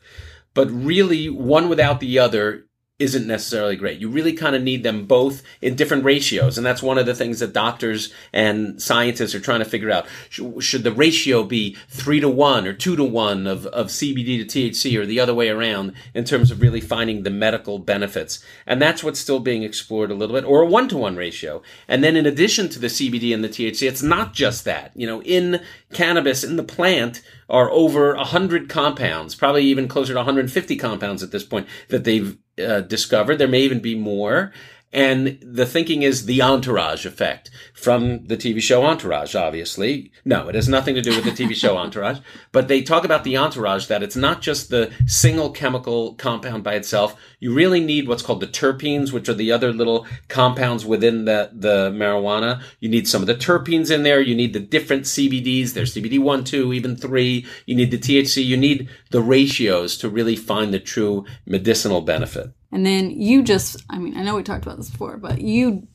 but 0.53 0.69
really 0.69 1.29
one 1.29 1.69
without 1.69 2.01
the 2.01 2.19
other 2.19 2.64
isn't 2.97 3.27
necessarily 3.27 3.75
great. 3.75 3.99
You 3.99 4.07
really 4.07 4.31
kind 4.31 4.55
of 4.55 4.63
need 4.63 4.83
them 4.83 5.05
both 5.05 5.43
in 5.61 5.75
different 5.75 6.05
ratios. 6.05 6.57
And 6.57 6.65
that's 6.65 6.81
one 6.81 6.97
of 6.97 7.05
the 7.05 7.13
things 7.13 7.41
that 7.41 7.51
doctors 7.51 8.13
and 8.31 8.81
scientists 8.81 9.35
are 9.35 9.41
trying 9.41 9.59
to 9.59 9.65
figure 9.65 9.91
out. 9.91 10.05
Should, 10.29 10.85
the 10.85 10.93
ratio 10.93 11.43
be 11.43 11.75
three 11.89 12.21
to 12.21 12.29
one 12.29 12.65
or 12.65 12.71
two 12.71 12.95
to 12.95 13.03
one 13.03 13.47
of, 13.47 13.65
of 13.67 13.87
CBD 13.87 14.37
to 14.37 14.45
THC 14.45 14.97
or 14.97 15.05
the 15.05 15.19
other 15.19 15.33
way 15.33 15.49
around 15.49 15.91
in 16.13 16.23
terms 16.23 16.51
of 16.51 16.61
really 16.61 16.79
finding 16.79 17.23
the 17.23 17.29
medical 17.29 17.79
benefits? 17.79 18.41
And 18.65 18.81
that's 18.81 19.03
what's 19.03 19.19
still 19.19 19.39
being 19.39 19.63
explored 19.63 20.09
a 20.09 20.15
little 20.15 20.35
bit 20.35 20.45
or 20.45 20.61
a 20.61 20.67
one 20.67 20.87
to 20.87 20.97
one 20.97 21.17
ratio. 21.17 21.61
And 21.89 22.01
then 22.01 22.15
in 22.15 22.25
addition 22.25 22.69
to 22.69 22.79
the 22.79 22.87
CBD 22.87 23.33
and 23.33 23.43
the 23.43 23.49
THC, 23.49 23.89
it's 23.89 24.03
not 24.03 24.33
just 24.33 24.63
that, 24.63 24.93
you 24.95 25.05
know, 25.05 25.21
in 25.23 25.61
cannabis, 25.91 26.45
in 26.45 26.55
the 26.55 26.63
plant, 26.63 27.21
are 27.49 27.69
over 27.71 28.15
100 28.15 28.69
compounds, 28.69 29.35
probably 29.35 29.65
even 29.65 29.89
closer 29.89 30.13
to 30.13 30.19
150 30.19 30.77
compounds 30.77 31.21
at 31.21 31.31
this 31.31 31.43
point 31.43 31.67
that 31.89 32.05
they've 32.05 32.37
uh, 32.63 32.81
discovered. 32.81 33.37
There 33.37 33.47
may 33.47 33.61
even 33.61 33.79
be 33.79 33.95
more. 33.95 34.51
And 34.95 35.37
the 35.41 35.65
thinking 35.65 36.03
is 36.03 36.25
the 36.25 36.41
entourage 36.41 37.05
effect 37.05 37.51
from 37.73 38.27
the 38.27 38.37
TV 38.37 38.61
show 38.61 38.85
Entourage, 38.85 39.35
obviously. 39.35 40.09
No, 40.23 40.47
it 40.47 40.55
has 40.55 40.69
nothing 40.69 40.95
to 40.95 41.01
do 41.01 41.13
with 41.13 41.25
the 41.25 41.31
TV 41.31 41.53
show 41.53 41.75
Entourage, 41.85 42.19
but 42.53 42.69
they 42.69 42.81
talk 42.81 43.03
about 43.03 43.25
the 43.25 43.35
entourage 43.35 43.87
that 43.87 44.01
it's 44.01 44.15
not 44.15 44.41
just 44.41 44.69
the 44.69 44.93
single 45.05 45.49
chemical 45.49 46.13
compound 46.13 46.63
by 46.63 46.75
itself. 46.75 47.17
You 47.41 47.53
really 47.53 47.81
need 47.81 48.07
what's 48.07 48.23
called 48.23 48.39
the 48.39 48.47
terpenes, 48.47 49.11
which 49.11 49.27
are 49.27 49.33
the 49.33 49.51
other 49.51 49.73
little 49.73 50.07
compounds 50.29 50.85
within 50.85 51.25
the, 51.25 51.49
the 51.51 51.91
marijuana. 51.91 52.63
You 52.79 52.87
need 52.87 53.05
some 53.05 53.21
of 53.21 53.27
the 53.27 53.35
terpenes 53.35 53.91
in 53.93 54.03
there. 54.03 54.21
You 54.21 54.33
need 54.33 54.53
the 54.53 54.61
different 54.61 55.03
CBDs. 55.03 55.73
There's 55.73 55.93
CBD 55.93 56.19
1, 56.19 56.45
2, 56.45 56.71
even 56.71 56.95
3. 56.95 57.45
You 57.65 57.75
need 57.75 57.91
the 57.91 57.97
THC. 57.97 58.45
You 58.45 58.55
need 58.55 58.87
the 59.11 59.21
ratios 59.21 59.97
to 59.97 60.07
really 60.07 60.37
find 60.37 60.73
the 60.73 60.79
true 60.79 61.25
medicinal 61.45 61.99
benefit. 61.99 62.53
And 62.71 62.85
then 62.85 63.11
you 63.11 63.43
just, 63.43 63.83
I 63.89 63.99
mean, 63.99 64.17
I 64.17 64.23
know 64.23 64.35
we 64.35 64.43
talked 64.43 64.65
about 64.65 64.77
this 64.77 64.89
before, 64.89 65.17
but 65.17 65.41
you 65.41 65.87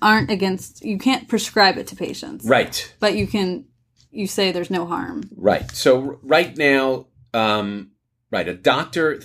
aren't 0.00 0.30
against, 0.30 0.84
you 0.84 0.98
can't 0.98 1.28
prescribe 1.28 1.78
it 1.78 1.88
to 1.88 1.96
patients. 1.96 2.44
Right. 2.44 2.94
But 3.00 3.16
you 3.16 3.26
can, 3.26 3.64
you 4.10 4.26
say 4.26 4.52
there's 4.52 4.70
no 4.70 4.86
harm. 4.86 5.28
Right. 5.36 5.70
So 5.72 6.18
right 6.22 6.56
now, 6.56 7.06
um, 7.34 7.90
right, 8.30 8.48
a 8.48 8.54
doctor 8.54 9.20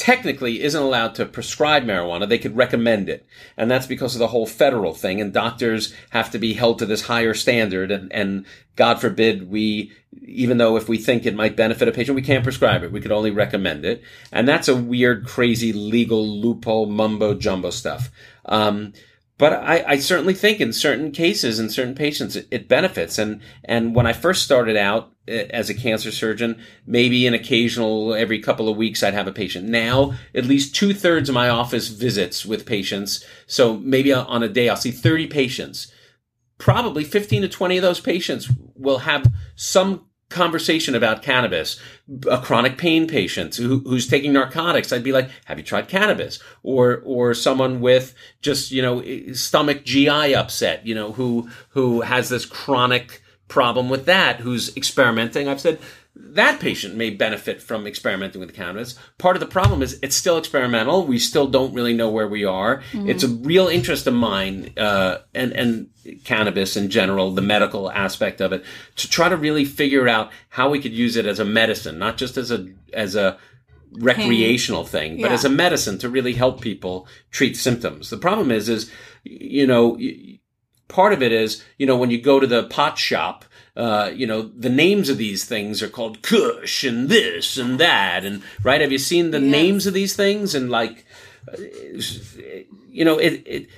technically 0.00 0.62
isn't 0.62 0.82
allowed 0.82 1.14
to 1.14 1.26
prescribe 1.26 1.84
marijuana. 1.84 2.26
They 2.26 2.38
could 2.38 2.56
recommend 2.56 3.10
it. 3.10 3.26
And 3.58 3.70
that's 3.70 3.86
because 3.86 4.14
of 4.14 4.18
the 4.18 4.28
whole 4.28 4.46
federal 4.46 4.94
thing. 4.94 5.20
And 5.20 5.30
doctors 5.30 5.94
have 6.08 6.30
to 6.30 6.38
be 6.38 6.54
held 6.54 6.78
to 6.78 6.86
this 6.86 7.02
higher 7.02 7.34
standard. 7.34 7.90
And, 7.90 8.10
and 8.10 8.46
God 8.76 8.98
forbid 8.98 9.50
we, 9.50 9.92
even 10.24 10.56
though 10.56 10.78
if 10.78 10.88
we 10.88 10.96
think 10.96 11.26
it 11.26 11.34
might 11.34 11.54
benefit 11.54 11.86
a 11.86 11.92
patient, 11.92 12.16
we 12.16 12.22
can't 12.22 12.42
prescribe 12.42 12.82
it. 12.82 12.92
We 12.92 13.02
could 13.02 13.12
only 13.12 13.30
recommend 13.30 13.84
it. 13.84 14.02
And 14.32 14.48
that's 14.48 14.68
a 14.68 14.74
weird, 14.74 15.26
crazy 15.26 15.70
legal 15.74 16.26
loophole 16.26 16.86
mumbo 16.86 17.34
jumbo 17.34 17.68
stuff. 17.68 18.10
Um, 18.46 18.94
but 19.40 19.54
I, 19.54 19.82
I 19.88 19.96
certainly 19.96 20.34
think 20.34 20.60
in 20.60 20.74
certain 20.74 21.12
cases, 21.12 21.58
in 21.58 21.70
certain 21.70 21.94
patients, 21.94 22.36
it, 22.36 22.46
it 22.50 22.68
benefits. 22.68 23.16
And 23.16 23.40
and 23.64 23.94
when 23.94 24.06
I 24.06 24.12
first 24.12 24.42
started 24.42 24.76
out 24.76 25.12
eh, 25.26 25.46
as 25.48 25.70
a 25.70 25.74
cancer 25.74 26.12
surgeon, 26.12 26.60
maybe 26.84 27.26
an 27.26 27.32
occasional 27.32 28.12
every 28.12 28.38
couple 28.38 28.68
of 28.68 28.76
weeks 28.76 29.02
I'd 29.02 29.14
have 29.14 29.26
a 29.26 29.32
patient. 29.32 29.66
Now, 29.66 30.12
at 30.34 30.44
least 30.44 30.74
two 30.74 30.92
thirds 30.92 31.30
of 31.30 31.34
my 31.34 31.48
office 31.48 31.88
visits 31.88 32.44
with 32.44 32.66
patients. 32.66 33.24
So 33.46 33.78
maybe 33.78 34.12
on 34.12 34.42
a 34.42 34.48
day 34.48 34.68
I'll 34.68 34.76
see 34.76 34.90
thirty 34.90 35.26
patients. 35.26 35.90
Probably 36.58 37.02
fifteen 37.02 37.40
to 37.40 37.48
twenty 37.48 37.78
of 37.78 37.82
those 37.82 38.00
patients 38.00 38.52
will 38.74 38.98
have 38.98 39.24
some 39.56 40.09
conversation 40.30 40.94
about 40.94 41.22
cannabis. 41.22 41.78
A 42.30 42.38
chronic 42.38 42.78
pain 42.78 43.06
patient 43.06 43.56
who, 43.56 43.80
who's 43.80 44.08
taking 44.08 44.32
narcotics, 44.32 44.92
I'd 44.92 45.04
be 45.04 45.12
like, 45.12 45.28
"Have 45.44 45.58
you 45.58 45.64
tried 45.64 45.88
cannabis?" 45.88 46.38
Or 46.62 47.02
or 47.04 47.34
someone 47.34 47.80
with 47.80 48.14
just 48.40 48.70
you 48.70 48.80
know 48.80 49.04
stomach 49.34 49.84
GI 49.84 50.34
upset, 50.34 50.86
you 50.86 50.94
know, 50.94 51.12
who 51.12 51.50
who 51.70 52.00
has 52.00 52.28
this 52.30 52.46
chronic 52.46 53.20
problem 53.48 53.90
with 53.90 54.06
that, 54.06 54.40
who's 54.40 54.74
experimenting. 54.76 55.48
I've 55.48 55.60
said 55.60 55.78
that 56.34 56.60
patient 56.60 56.94
may 56.94 57.10
benefit 57.10 57.60
from 57.62 57.86
experimenting 57.86 58.40
with 58.40 58.54
cannabis. 58.54 58.94
Part 59.18 59.36
of 59.36 59.40
the 59.40 59.46
problem 59.46 59.82
is 59.82 59.98
it's 60.02 60.14
still 60.14 60.38
experimental. 60.38 61.06
We 61.06 61.18
still 61.18 61.46
don't 61.46 61.74
really 61.74 61.94
know 61.94 62.08
where 62.10 62.28
we 62.28 62.44
are. 62.44 62.82
It's 62.92 63.24
a 63.24 63.28
real 63.28 63.68
interest 63.68 64.06
of 64.06 64.14
mine, 64.14 64.72
uh, 64.76 65.18
and 65.34 65.52
and 65.52 65.88
cannabis 66.24 66.76
in 66.76 66.88
general, 66.90 67.32
the 67.32 67.42
medical 67.42 67.90
aspect 67.90 68.40
of 68.40 68.52
it, 68.52 68.64
to 68.96 69.08
try 69.08 69.28
to 69.28 69.36
really 69.36 69.64
figure 69.64 70.08
out 70.08 70.30
how 70.48 70.70
we 70.70 70.80
could 70.80 70.92
use 70.92 71.16
it 71.16 71.26
as 71.26 71.38
a 71.38 71.44
medicine, 71.44 71.98
not 71.98 72.16
just 72.16 72.36
as 72.36 72.50
a 72.50 72.68
as 72.92 73.16
a 73.16 73.36
recreational 73.92 74.84
thing, 74.84 75.20
but 75.20 75.28
Yeah. 75.28 75.34
as 75.34 75.44
a 75.44 75.48
medicine 75.48 75.98
to 75.98 76.08
really 76.08 76.34
help 76.34 76.60
people 76.60 77.08
treat 77.30 77.56
symptoms. 77.56 78.10
The 78.10 78.18
problem 78.18 78.50
is, 78.50 78.68
is 78.68 78.90
you 79.24 79.66
know, 79.66 79.98
part 80.88 81.12
of 81.12 81.22
it 81.22 81.32
is, 81.32 81.62
you 81.78 81.86
know, 81.86 81.96
when 81.96 82.10
you 82.10 82.20
go 82.20 82.40
to 82.40 82.46
the 82.46 82.64
pot 82.64 82.98
shop, 82.98 83.44
uh, 83.76 84.10
you 84.14 84.26
know, 84.26 84.42
the 84.42 84.68
names 84.68 85.08
of 85.08 85.16
these 85.18 85.44
things 85.44 85.82
are 85.82 85.88
called 85.88 86.22
Kush 86.22 86.84
and 86.84 87.08
this 87.08 87.56
and 87.56 87.78
that, 87.80 88.24
and 88.24 88.42
right? 88.62 88.80
Have 88.80 88.92
you 88.92 88.98
seen 88.98 89.30
the 89.30 89.40
Yes. 89.40 89.50
names 89.50 89.86
of 89.86 89.94
these 89.94 90.14
things? 90.16 90.54
And 90.54 90.70
like, 90.70 91.04
you 92.90 93.04
know, 93.04 93.18
it 93.18 93.42
it. 93.46 93.68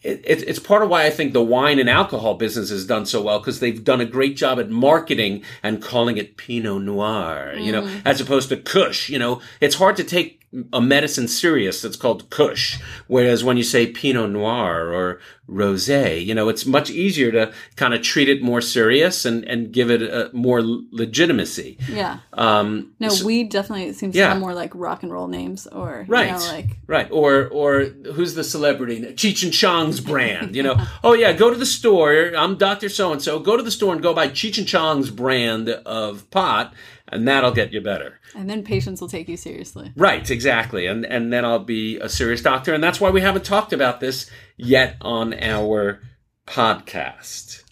It, 0.00 0.22
it, 0.24 0.48
it's 0.48 0.60
part 0.60 0.84
of 0.84 0.88
why 0.90 1.06
I 1.06 1.10
think 1.10 1.32
the 1.32 1.42
wine 1.42 1.80
and 1.80 1.90
alcohol 1.90 2.34
business 2.34 2.70
has 2.70 2.86
done 2.86 3.04
so 3.04 3.20
well 3.20 3.40
because 3.40 3.58
they've 3.58 3.82
done 3.82 4.00
a 4.00 4.04
great 4.04 4.36
job 4.36 4.60
at 4.60 4.70
marketing 4.70 5.42
and 5.60 5.82
calling 5.82 6.16
it 6.18 6.36
Pinot 6.36 6.82
Noir, 6.82 7.54
you 7.58 7.72
know, 7.72 7.90
as 8.04 8.20
opposed 8.20 8.48
to 8.50 8.56
Kush. 8.56 9.08
You 9.08 9.18
know, 9.18 9.40
it's 9.60 9.74
hard 9.74 9.96
to 9.96 10.04
take 10.04 10.37
a 10.72 10.80
medicine 10.80 11.28
serious 11.28 11.82
that's 11.82 11.96
called 11.96 12.30
Kush, 12.30 12.78
whereas 13.06 13.44
when 13.44 13.56
you 13.58 13.62
say 13.62 13.86
Pinot 13.86 14.30
Noir 14.30 14.92
or 14.92 15.20
Rosé, 15.48 16.24
you 16.24 16.34
know, 16.34 16.48
it's 16.48 16.64
much 16.66 16.90
easier 16.90 17.30
to 17.32 17.52
kind 17.76 17.92
of 17.94 18.02
treat 18.02 18.28
it 18.28 18.42
more 18.42 18.60
serious 18.60 19.24
and 19.24 19.44
and 19.44 19.72
give 19.72 19.90
it 19.90 20.02
a 20.02 20.30
more 20.32 20.60
legitimacy. 20.62 21.78
Yeah. 21.90 22.18
Um, 22.34 22.92
No, 23.00 23.08
so- 23.08 23.26
weed 23.26 23.50
definitely 23.50 23.92
seems 23.94 24.14
Yeah. 24.14 24.24
to 24.24 24.30
have 24.30 24.40
more 24.40 24.54
like 24.54 24.70
rock 24.74 25.02
and 25.02 25.12
roll 25.12 25.28
names 25.28 25.66
or 25.66 26.04
you 26.06 26.12
Right. 26.12 26.30
know, 26.32 26.38
like 26.38 26.76
Right. 26.86 27.08
Or 27.10 27.46
or 27.48 27.84
who's 28.14 28.34
the 28.34 28.44
celebrity? 28.44 29.00
Cheech 29.16 29.42
and 29.42 29.52
Chong's 29.52 30.00
brand. 30.00 30.54
You 30.56 30.62
know, 30.62 30.76
oh 31.04 31.14
yeah, 31.14 31.32
go 31.32 31.50
to 31.50 31.56
the 31.58 31.66
store. 31.66 32.32
I'm 32.36 32.56
Dr. 32.56 32.88
So 32.88 33.12
and 33.12 33.22
so. 33.22 33.38
Go 33.38 33.56
to 33.56 33.62
the 33.62 33.70
store 33.70 33.92
and 33.94 34.02
go 34.02 34.12
buy 34.14 34.28
Cheech 34.28 34.58
and 34.58 34.66
Chong's 34.68 35.10
brand 35.10 35.68
of 35.70 36.30
pot, 36.30 36.74
and 37.08 37.26
that'll 37.26 37.52
get 37.52 37.72
you 37.72 37.80
better. 37.80 38.17
And 38.36 38.48
then 38.48 38.62
patients 38.62 39.00
will 39.00 39.08
take 39.08 39.28
you 39.28 39.36
seriously. 39.36 39.92
Right, 39.96 40.30
exactly. 40.30 40.86
And 40.86 41.04
and 41.04 41.32
then 41.32 41.44
I'll 41.44 41.58
be 41.58 41.98
a 41.98 42.08
serious 42.08 42.42
doctor. 42.42 42.74
And 42.74 42.82
that's 42.82 43.00
why 43.00 43.10
we 43.10 43.20
haven't 43.20 43.44
talked 43.44 43.72
about 43.72 44.00
this 44.00 44.30
yet 44.56 44.96
on 45.00 45.34
our 45.34 46.00
podcast. 46.46 47.62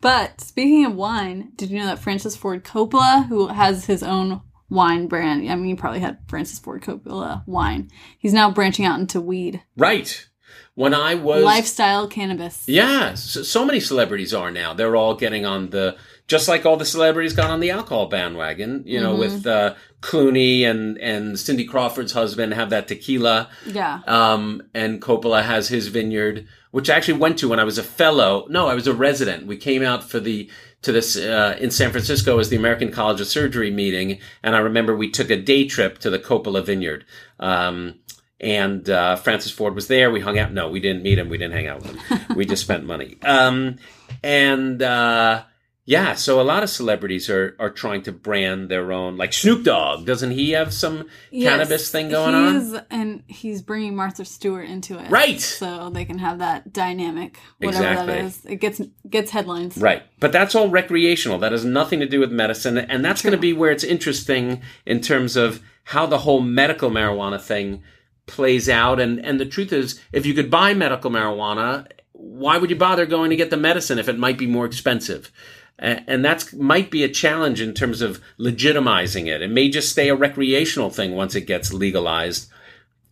But 0.00 0.40
speaking 0.40 0.86
of 0.86 0.94
wine, 0.94 1.52
did 1.56 1.70
you 1.70 1.78
know 1.78 1.86
that 1.86 1.98
Francis 1.98 2.36
Ford 2.36 2.64
Coppola, 2.64 3.26
who 3.26 3.48
has 3.48 3.84
his 3.84 4.02
own 4.02 4.40
wine 4.70 5.08
brand, 5.08 5.50
I 5.50 5.54
mean, 5.56 5.68
you 5.68 5.76
probably 5.76 6.00
had 6.00 6.18
Francis 6.26 6.58
Ford 6.58 6.82
Coppola 6.82 7.46
wine, 7.46 7.90
he's 8.18 8.32
now 8.32 8.50
branching 8.50 8.86
out 8.86 8.98
into 8.98 9.20
weed, 9.20 9.62
Right. 9.76 10.26
When 10.74 10.94
I 10.94 11.14
was 11.14 11.44
lifestyle 11.44 12.08
cannabis. 12.08 12.66
Yeah, 12.66 13.14
so, 13.14 13.42
so 13.42 13.66
many 13.66 13.80
celebrities 13.80 14.32
are 14.32 14.50
now. 14.50 14.72
They're 14.72 14.96
all 14.96 15.14
getting 15.14 15.44
on 15.44 15.70
the 15.70 15.96
just 16.30 16.46
like 16.46 16.64
all 16.64 16.76
the 16.76 16.84
celebrities 16.84 17.32
got 17.32 17.50
on 17.50 17.58
the 17.58 17.72
alcohol 17.72 18.06
bandwagon. 18.06 18.84
You 18.86 19.00
know, 19.00 19.16
with 19.16 19.48
uh, 19.48 19.74
Clooney 20.00 20.62
and 20.62 20.96
and 20.98 21.36
Cindy 21.36 21.64
Crawford's 21.64 22.12
husband 22.12 22.54
have 22.54 22.70
that 22.70 22.86
tequila. 22.86 23.50
Yeah. 23.66 24.00
Um, 24.06 24.62
and 24.72 25.02
Coppola 25.02 25.42
has 25.42 25.66
his 25.66 25.88
vineyard, 25.88 26.46
which 26.70 26.88
I 26.88 26.94
actually 26.94 27.18
went 27.18 27.36
to 27.40 27.48
when 27.48 27.58
I 27.58 27.64
was 27.64 27.78
a 27.78 27.82
fellow. 27.82 28.46
No, 28.48 28.68
I 28.68 28.74
was 28.74 28.86
a 28.86 28.94
resident. 28.94 29.48
We 29.48 29.56
came 29.56 29.82
out 29.82 30.08
for 30.08 30.20
the 30.20 30.48
to 30.82 30.92
this 30.92 31.16
uh, 31.16 31.56
in 31.58 31.72
San 31.72 31.90
Francisco 31.90 32.38
as 32.38 32.48
the 32.48 32.56
American 32.56 32.92
College 32.92 33.20
of 33.20 33.26
Surgery 33.26 33.72
meeting, 33.72 34.20
and 34.44 34.54
I 34.54 34.60
remember 34.60 34.94
we 34.94 35.10
took 35.10 35.30
a 35.30 35.36
day 35.36 35.66
trip 35.66 35.98
to 35.98 36.10
the 36.10 36.18
Coppola 36.20 36.64
vineyard. 36.64 37.04
Um, 37.40 37.96
and 38.40 38.88
uh, 38.88 39.16
Francis 39.16 39.50
Ford 39.50 39.74
was 39.74 39.88
there. 39.88 40.12
We 40.12 40.20
hung 40.20 40.38
out. 40.38 40.52
No, 40.52 40.70
we 40.70 40.78
didn't 40.78 41.02
meet 41.02 41.18
him. 41.18 41.28
We 41.28 41.38
didn't 41.38 41.54
hang 41.54 41.66
out 41.66 41.82
with 41.82 41.96
him. 41.96 42.36
we 42.36 42.46
just 42.46 42.62
spent 42.62 42.86
money. 42.86 43.18
Um, 43.22 43.76
and 44.22 44.80
uh, 44.80 45.42
yeah, 45.86 46.14
so 46.14 46.40
a 46.40 46.42
lot 46.42 46.62
of 46.62 46.70
celebrities 46.70 47.28
are 47.30 47.56
are 47.58 47.70
trying 47.70 48.02
to 48.02 48.12
brand 48.12 48.68
their 48.68 48.92
own. 48.92 49.16
Like 49.16 49.32
Snoop 49.32 49.64
Dogg, 49.64 50.06
doesn't 50.06 50.30
he 50.32 50.50
have 50.50 50.72
some 50.72 51.08
Yes, 51.30 51.50
cannabis 51.50 51.90
thing 51.90 52.10
going 52.10 52.34
on? 52.34 52.82
And 52.90 53.22
he's 53.26 53.62
bringing 53.62 53.96
Martha 53.96 54.24
Stewart 54.24 54.68
into 54.68 54.98
it. 54.98 55.10
Right. 55.10 55.40
So 55.40 55.90
they 55.90 56.04
can 56.04 56.18
have 56.18 56.38
that 56.38 56.72
dynamic, 56.72 57.38
whatever 57.58 57.84
Exactly. 57.88 58.14
that 58.14 58.24
is. 58.24 58.44
It 58.44 58.56
gets 58.56 58.80
gets 59.08 59.30
headlines. 59.30 59.78
Right. 59.78 60.02
But 60.20 60.32
that's 60.32 60.54
all 60.54 60.68
recreational. 60.68 61.38
That 61.38 61.52
has 61.52 61.64
nothing 61.64 62.00
to 62.00 62.06
do 62.06 62.20
with 62.20 62.30
medicine. 62.30 62.78
And 62.78 63.04
that's 63.04 63.22
going 63.22 63.32
to 63.32 63.38
be 63.38 63.52
where 63.52 63.70
it's 63.72 63.84
interesting 63.84 64.62
in 64.86 65.00
terms 65.00 65.36
of 65.36 65.60
how 65.84 66.06
the 66.06 66.18
whole 66.18 66.40
medical 66.40 66.90
marijuana 66.90 67.40
thing 67.40 67.82
plays 68.26 68.68
out. 68.68 69.00
And, 69.00 69.24
and 69.24 69.40
the 69.40 69.46
truth 69.46 69.72
is, 69.72 70.00
if 70.12 70.24
you 70.24 70.34
could 70.34 70.50
buy 70.50 70.72
medical 70.74 71.10
marijuana, 71.10 71.88
why 72.12 72.58
would 72.58 72.70
you 72.70 72.76
bother 72.76 73.06
going 73.06 73.30
to 73.30 73.36
get 73.36 73.50
the 73.50 73.56
medicine 73.56 73.98
if 73.98 74.08
it 74.08 74.18
might 74.18 74.38
be 74.38 74.46
more 74.46 74.66
expensive? 74.66 75.32
And 75.82 76.22
that's 76.22 76.52
might 76.52 76.90
be 76.90 77.02
a 77.04 77.08
challenge 77.08 77.60
in 77.60 77.72
terms 77.72 78.02
of 78.02 78.20
legitimizing 78.38 79.26
it. 79.28 79.40
It 79.40 79.50
may 79.50 79.70
just 79.70 79.88
stay 79.90 80.10
a 80.10 80.14
recreational 80.14 80.90
thing 80.90 81.12
once 81.14 81.34
it 81.34 81.46
gets 81.46 81.72
legalized. 81.72 82.50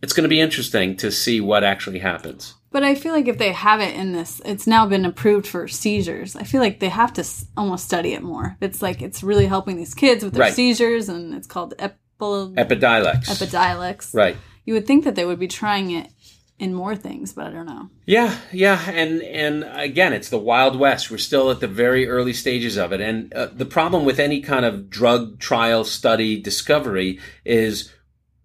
It's 0.03 0.13
going 0.13 0.23
to 0.23 0.29
be 0.29 0.39
interesting 0.39 0.95
to 0.97 1.11
see 1.11 1.41
what 1.41 1.63
actually 1.63 1.99
happens. 1.99 2.53
But 2.71 2.83
I 2.83 2.93
feel 2.93 3.11
like 3.13 3.27
if 3.27 3.39
they 3.39 3.51
have 3.51 3.81
it 3.81 3.95
in 3.95 4.13
this, 4.13 4.39
it's 4.45 4.67
now 4.67 4.85
been 4.85 5.03
approved 5.03 5.47
for 5.47 5.67
seizures. 5.67 6.35
I 6.35 6.43
feel 6.43 6.61
like 6.61 6.79
they 6.79 6.89
have 6.89 7.11
to 7.13 7.25
almost 7.57 7.85
study 7.85 8.13
it 8.13 8.21
more. 8.21 8.55
It's 8.61 8.83
like 8.83 9.01
it's 9.01 9.23
really 9.23 9.47
helping 9.47 9.75
these 9.75 9.95
kids 9.95 10.23
with 10.23 10.33
their 10.35 10.41
Right. 10.43 10.53
seizures, 10.53 11.09
and 11.09 11.33
it's 11.33 11.47
called 11.47 11.73
epi- 11.79 11.95
Epidiolex. 12.21 13.25
Epidiolex. 13.25 14.13
right. 14.13 14.37
You 14.65 14.75
would 14.75 14.85
think 14.85 15.03
that 15.05 15.15
they 15.15 15.25
would 15.25 15.39
be 15.39 15.47
trying 15.47 15.89
it 15.89 16.11
in 16.59 16.73
more 16.73 16.95
things, 16.95 17.31
but 17.33 17.47
I 17.47 17.51
don't 17.51 17.65
know. 17.65 17.89
Yeah, 18.05 18.37
yeah, 18.51 18.89
and 18.89 19.23
and 19.23 19.63
again, 19.71 20.11
it's 20.13 20.29
the 20.29 20.37
Wild 20.37 20.77
West. 20.77 21.09
We're 21.09 21.17
still 21.17 21.49
at 21.49 21.61
the 21.61 21.67
very 21.67 22.07
early 22.07 22.33
stages 22.33 22.77
of 22.77 22.91
it, 22.91 23.01
and 23.01 23.33
uh, 23.33 23.47
the 23.47 23.65
problem 23.65 24.05
with 24.05 24.19
any 24.19 24.41
kind 24.41 24.65
of 24.65 24.89
drug 24.89 25.39
trial, 25.39 25.85
study, 25.85 26.39
discovery 26.39 27.19
is 27.45 27.91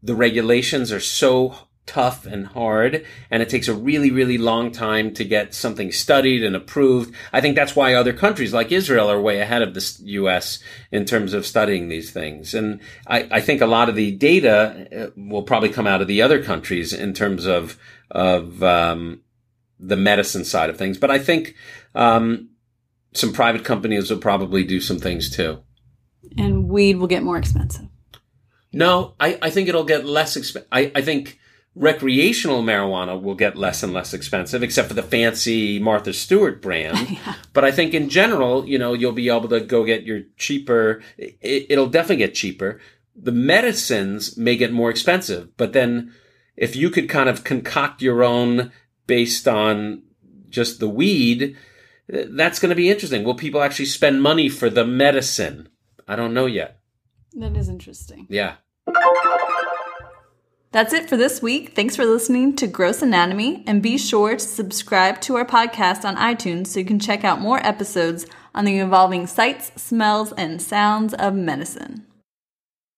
the 0.03 0.15
regulations 0.15 0.93
are 0.93 1.01
so 1.01 1.57
tough 1.87 2.25
and 2.25 2.47
hard, 2.47 3.05
and 3.31 3.43
it 3.43 3.49
takes 3.49 3.69
a 3.69 3.75
really, 3.75 4.11
really 4.11 4.39
long 4.39 4.71
time 4.71 5.13
to 5.13 5.25
get 5.25 5.53
something 5.53 5.93
studied 5.93 6.43
and 6.43 6.57
approved. 6.57 7.15
I 7.33 7.41
think 7.41 7.57
that's 7.57 7.77
why 7.77 7.95
other 7.95 8.13
countries 8.13 8.55
like 8.55 8.73
Israel 8.73 9.11
are 9.11 9.21
way 9.21 9.41
ahead 9.41 9.61
of 9.61 9.75
the 9.75 9.97
U.S. 10.05 10.61
in 10.91 11.05
terms 11.05 11.35
of 11.35 11.45
studying 11.45 11.89
these 11.89 12.11
things, 12.13 12.55
and 12.55 12.81
I, 13.09 13.27
I 13.31 13.41
think 13.41 13.61
a 13.61 13.67
lot 13.67 13.89
of 13.89 13.97
the 13.97 14.13
data 14.13 14.87
uh, 14.97 15.11
will 15.17 15.43
probably 15.43 15.69
come 15.69 15.89
out 15.89 16.01
of 16.01 16.07
the 16.07 16.23
other 16.23 16.43
countries 16.43 16.93
in 16.93 17.13
terms 17.13 17.45
of 17.45 17.77
of 18.15 18.63
um, 18.63 19.21
the 19.79 19.97
medicine 19.97 20.45
side 20.45 20.71
of 20.71 20.79
things. 20.79 20.97
But 20.97 21.11
I 21.11 21.19
think 21.19 21.55
um, 21.95 22.51
some 23.13 23.33
private 23.33 23.65
companies 23.65 24.11
will 24.11 24.19
probably 24.19 24.65
do 24.65 24.81
some 24.81 24.99
things 24.99 25.29
too. 25.29 25.61
And 26.39 26.69
weed 26.69 26.97
will 26.97 27.07
get 27.07 27.23
more 27.23 27.37
expensive. 27.37 27.87
No, 28.73 29.15
I, 29.21 29.39
I 29.43 29.51
think 29.51 29.69
it'll 29.69 29.85
get 29.85 30.05
less 30.05 30.37
expensive. 30.37 30.69
I, 30.73 30.91
I 30.95 31.03
think 31.03 31.39
recreational 31.77 32.63
marijuana 32.63 33.21
will 33.21 33.35
get 33.35 33.57
less 33.57 33.83
and 33.83 33.93
less 33.93 34.15
expensive, 34.15 34.63
except 34.63 34.89
for 34.89 34.95
the 34.95 35.03
fancy 35.03 35.79
Martha 35.79 36.13
Stewart 36.13 36.63
brand. 36.63 37.19
But 37.53 37.65
I 37.65 37.71
think 37.71 37.95
in 37.95 38.09
general, 38.09 38.67
you 38.67 38.79
know, 38.79 38.95
you'll 38.95 39.13
be 39.13 39.29
able 39.29 39.49
to 39.49 39.61
go 39.61 39.85
get 39.85 40.03
your 40.03 40.23
cheaper, 40.37 41.03
it, 41.17 41.67
it'll 41.71 41.87
definitely 41.87 42.17
get 42.17 42.35
cheaper. 42.35 42.81
The 43.15 43.31
medicines 43.31 44.37
may 44.37 44.57
get 44.57 44.73
more 44.73 44.91
expensive, 44.91 45.57
but 45.57 45.73
then 45.73 46.13
if 46.57 46.77
you 46.77 46.91
could 46.91 47.09
kind 47.09 47.29
of 47.29 47.45
concoct 47.45 48.03
your 48.03 48.23
own 48.23 48.73
based 49.07 49.49
on 49.49 50.03
just 50.49 50.81
the 50.81 50.89
weed, 50.89 51.57
that's 52.09 52.59
going 52.59 52.71
to 52.71 52.77
be 52.77 52.91
interesting. 52.91 53.25
Will 53.25 53.35
people 53.35 53.63
actually 53.63 53.87
spend 53.87 54.23
money 54.23 54.49
for 54.49 54.71
the 54.71 54.87
medicine? 54.87 55.69
I 56.07 56.17
don't 56.17 56.35
know 56.35 56.47
yet. 56.47 56.81
That 57.33 57.57
is 57.57 57.69
interesting. 57.69 58.27
Yeah. 58.29 58.55
That's 60.71 60.93
it 60.93 61.09
for 61.09 61.17
this 61.17 61.41
week. 61.41 61.75
Thanks 61.75 61.95
for 61.95 62.05
listening 62.05 62.57
to 62.57 62.67
Gross 62.67 63.01
Anatomy, 63.01 63.63
and 63.67 63.81
be 63.81 63.97
sure 63.97 64.33
to 64.33 64.41
subscribe 64.41 65.21
to 65.21 65.37
our 65.37 65.45
podcast 65.45 66.05
on 66.05 66.17
iTunes 66.17 66.67
so 66.67 66.81
you 66.81 66.85
can 66.85 66.99
check 66.99 67.25
out 67.25 67.41
more 67.41 67.65
episodes 67.65 68.27
on 68.55 68.65
the 68.65 68.79
evolving 68.79 69.27
sights, 69.29 69.71
smells, 69.81 70.33
and 70.33 70.61
sounds 70.61 71.15
of 71.15 71.35
medicine. 71.35 72.07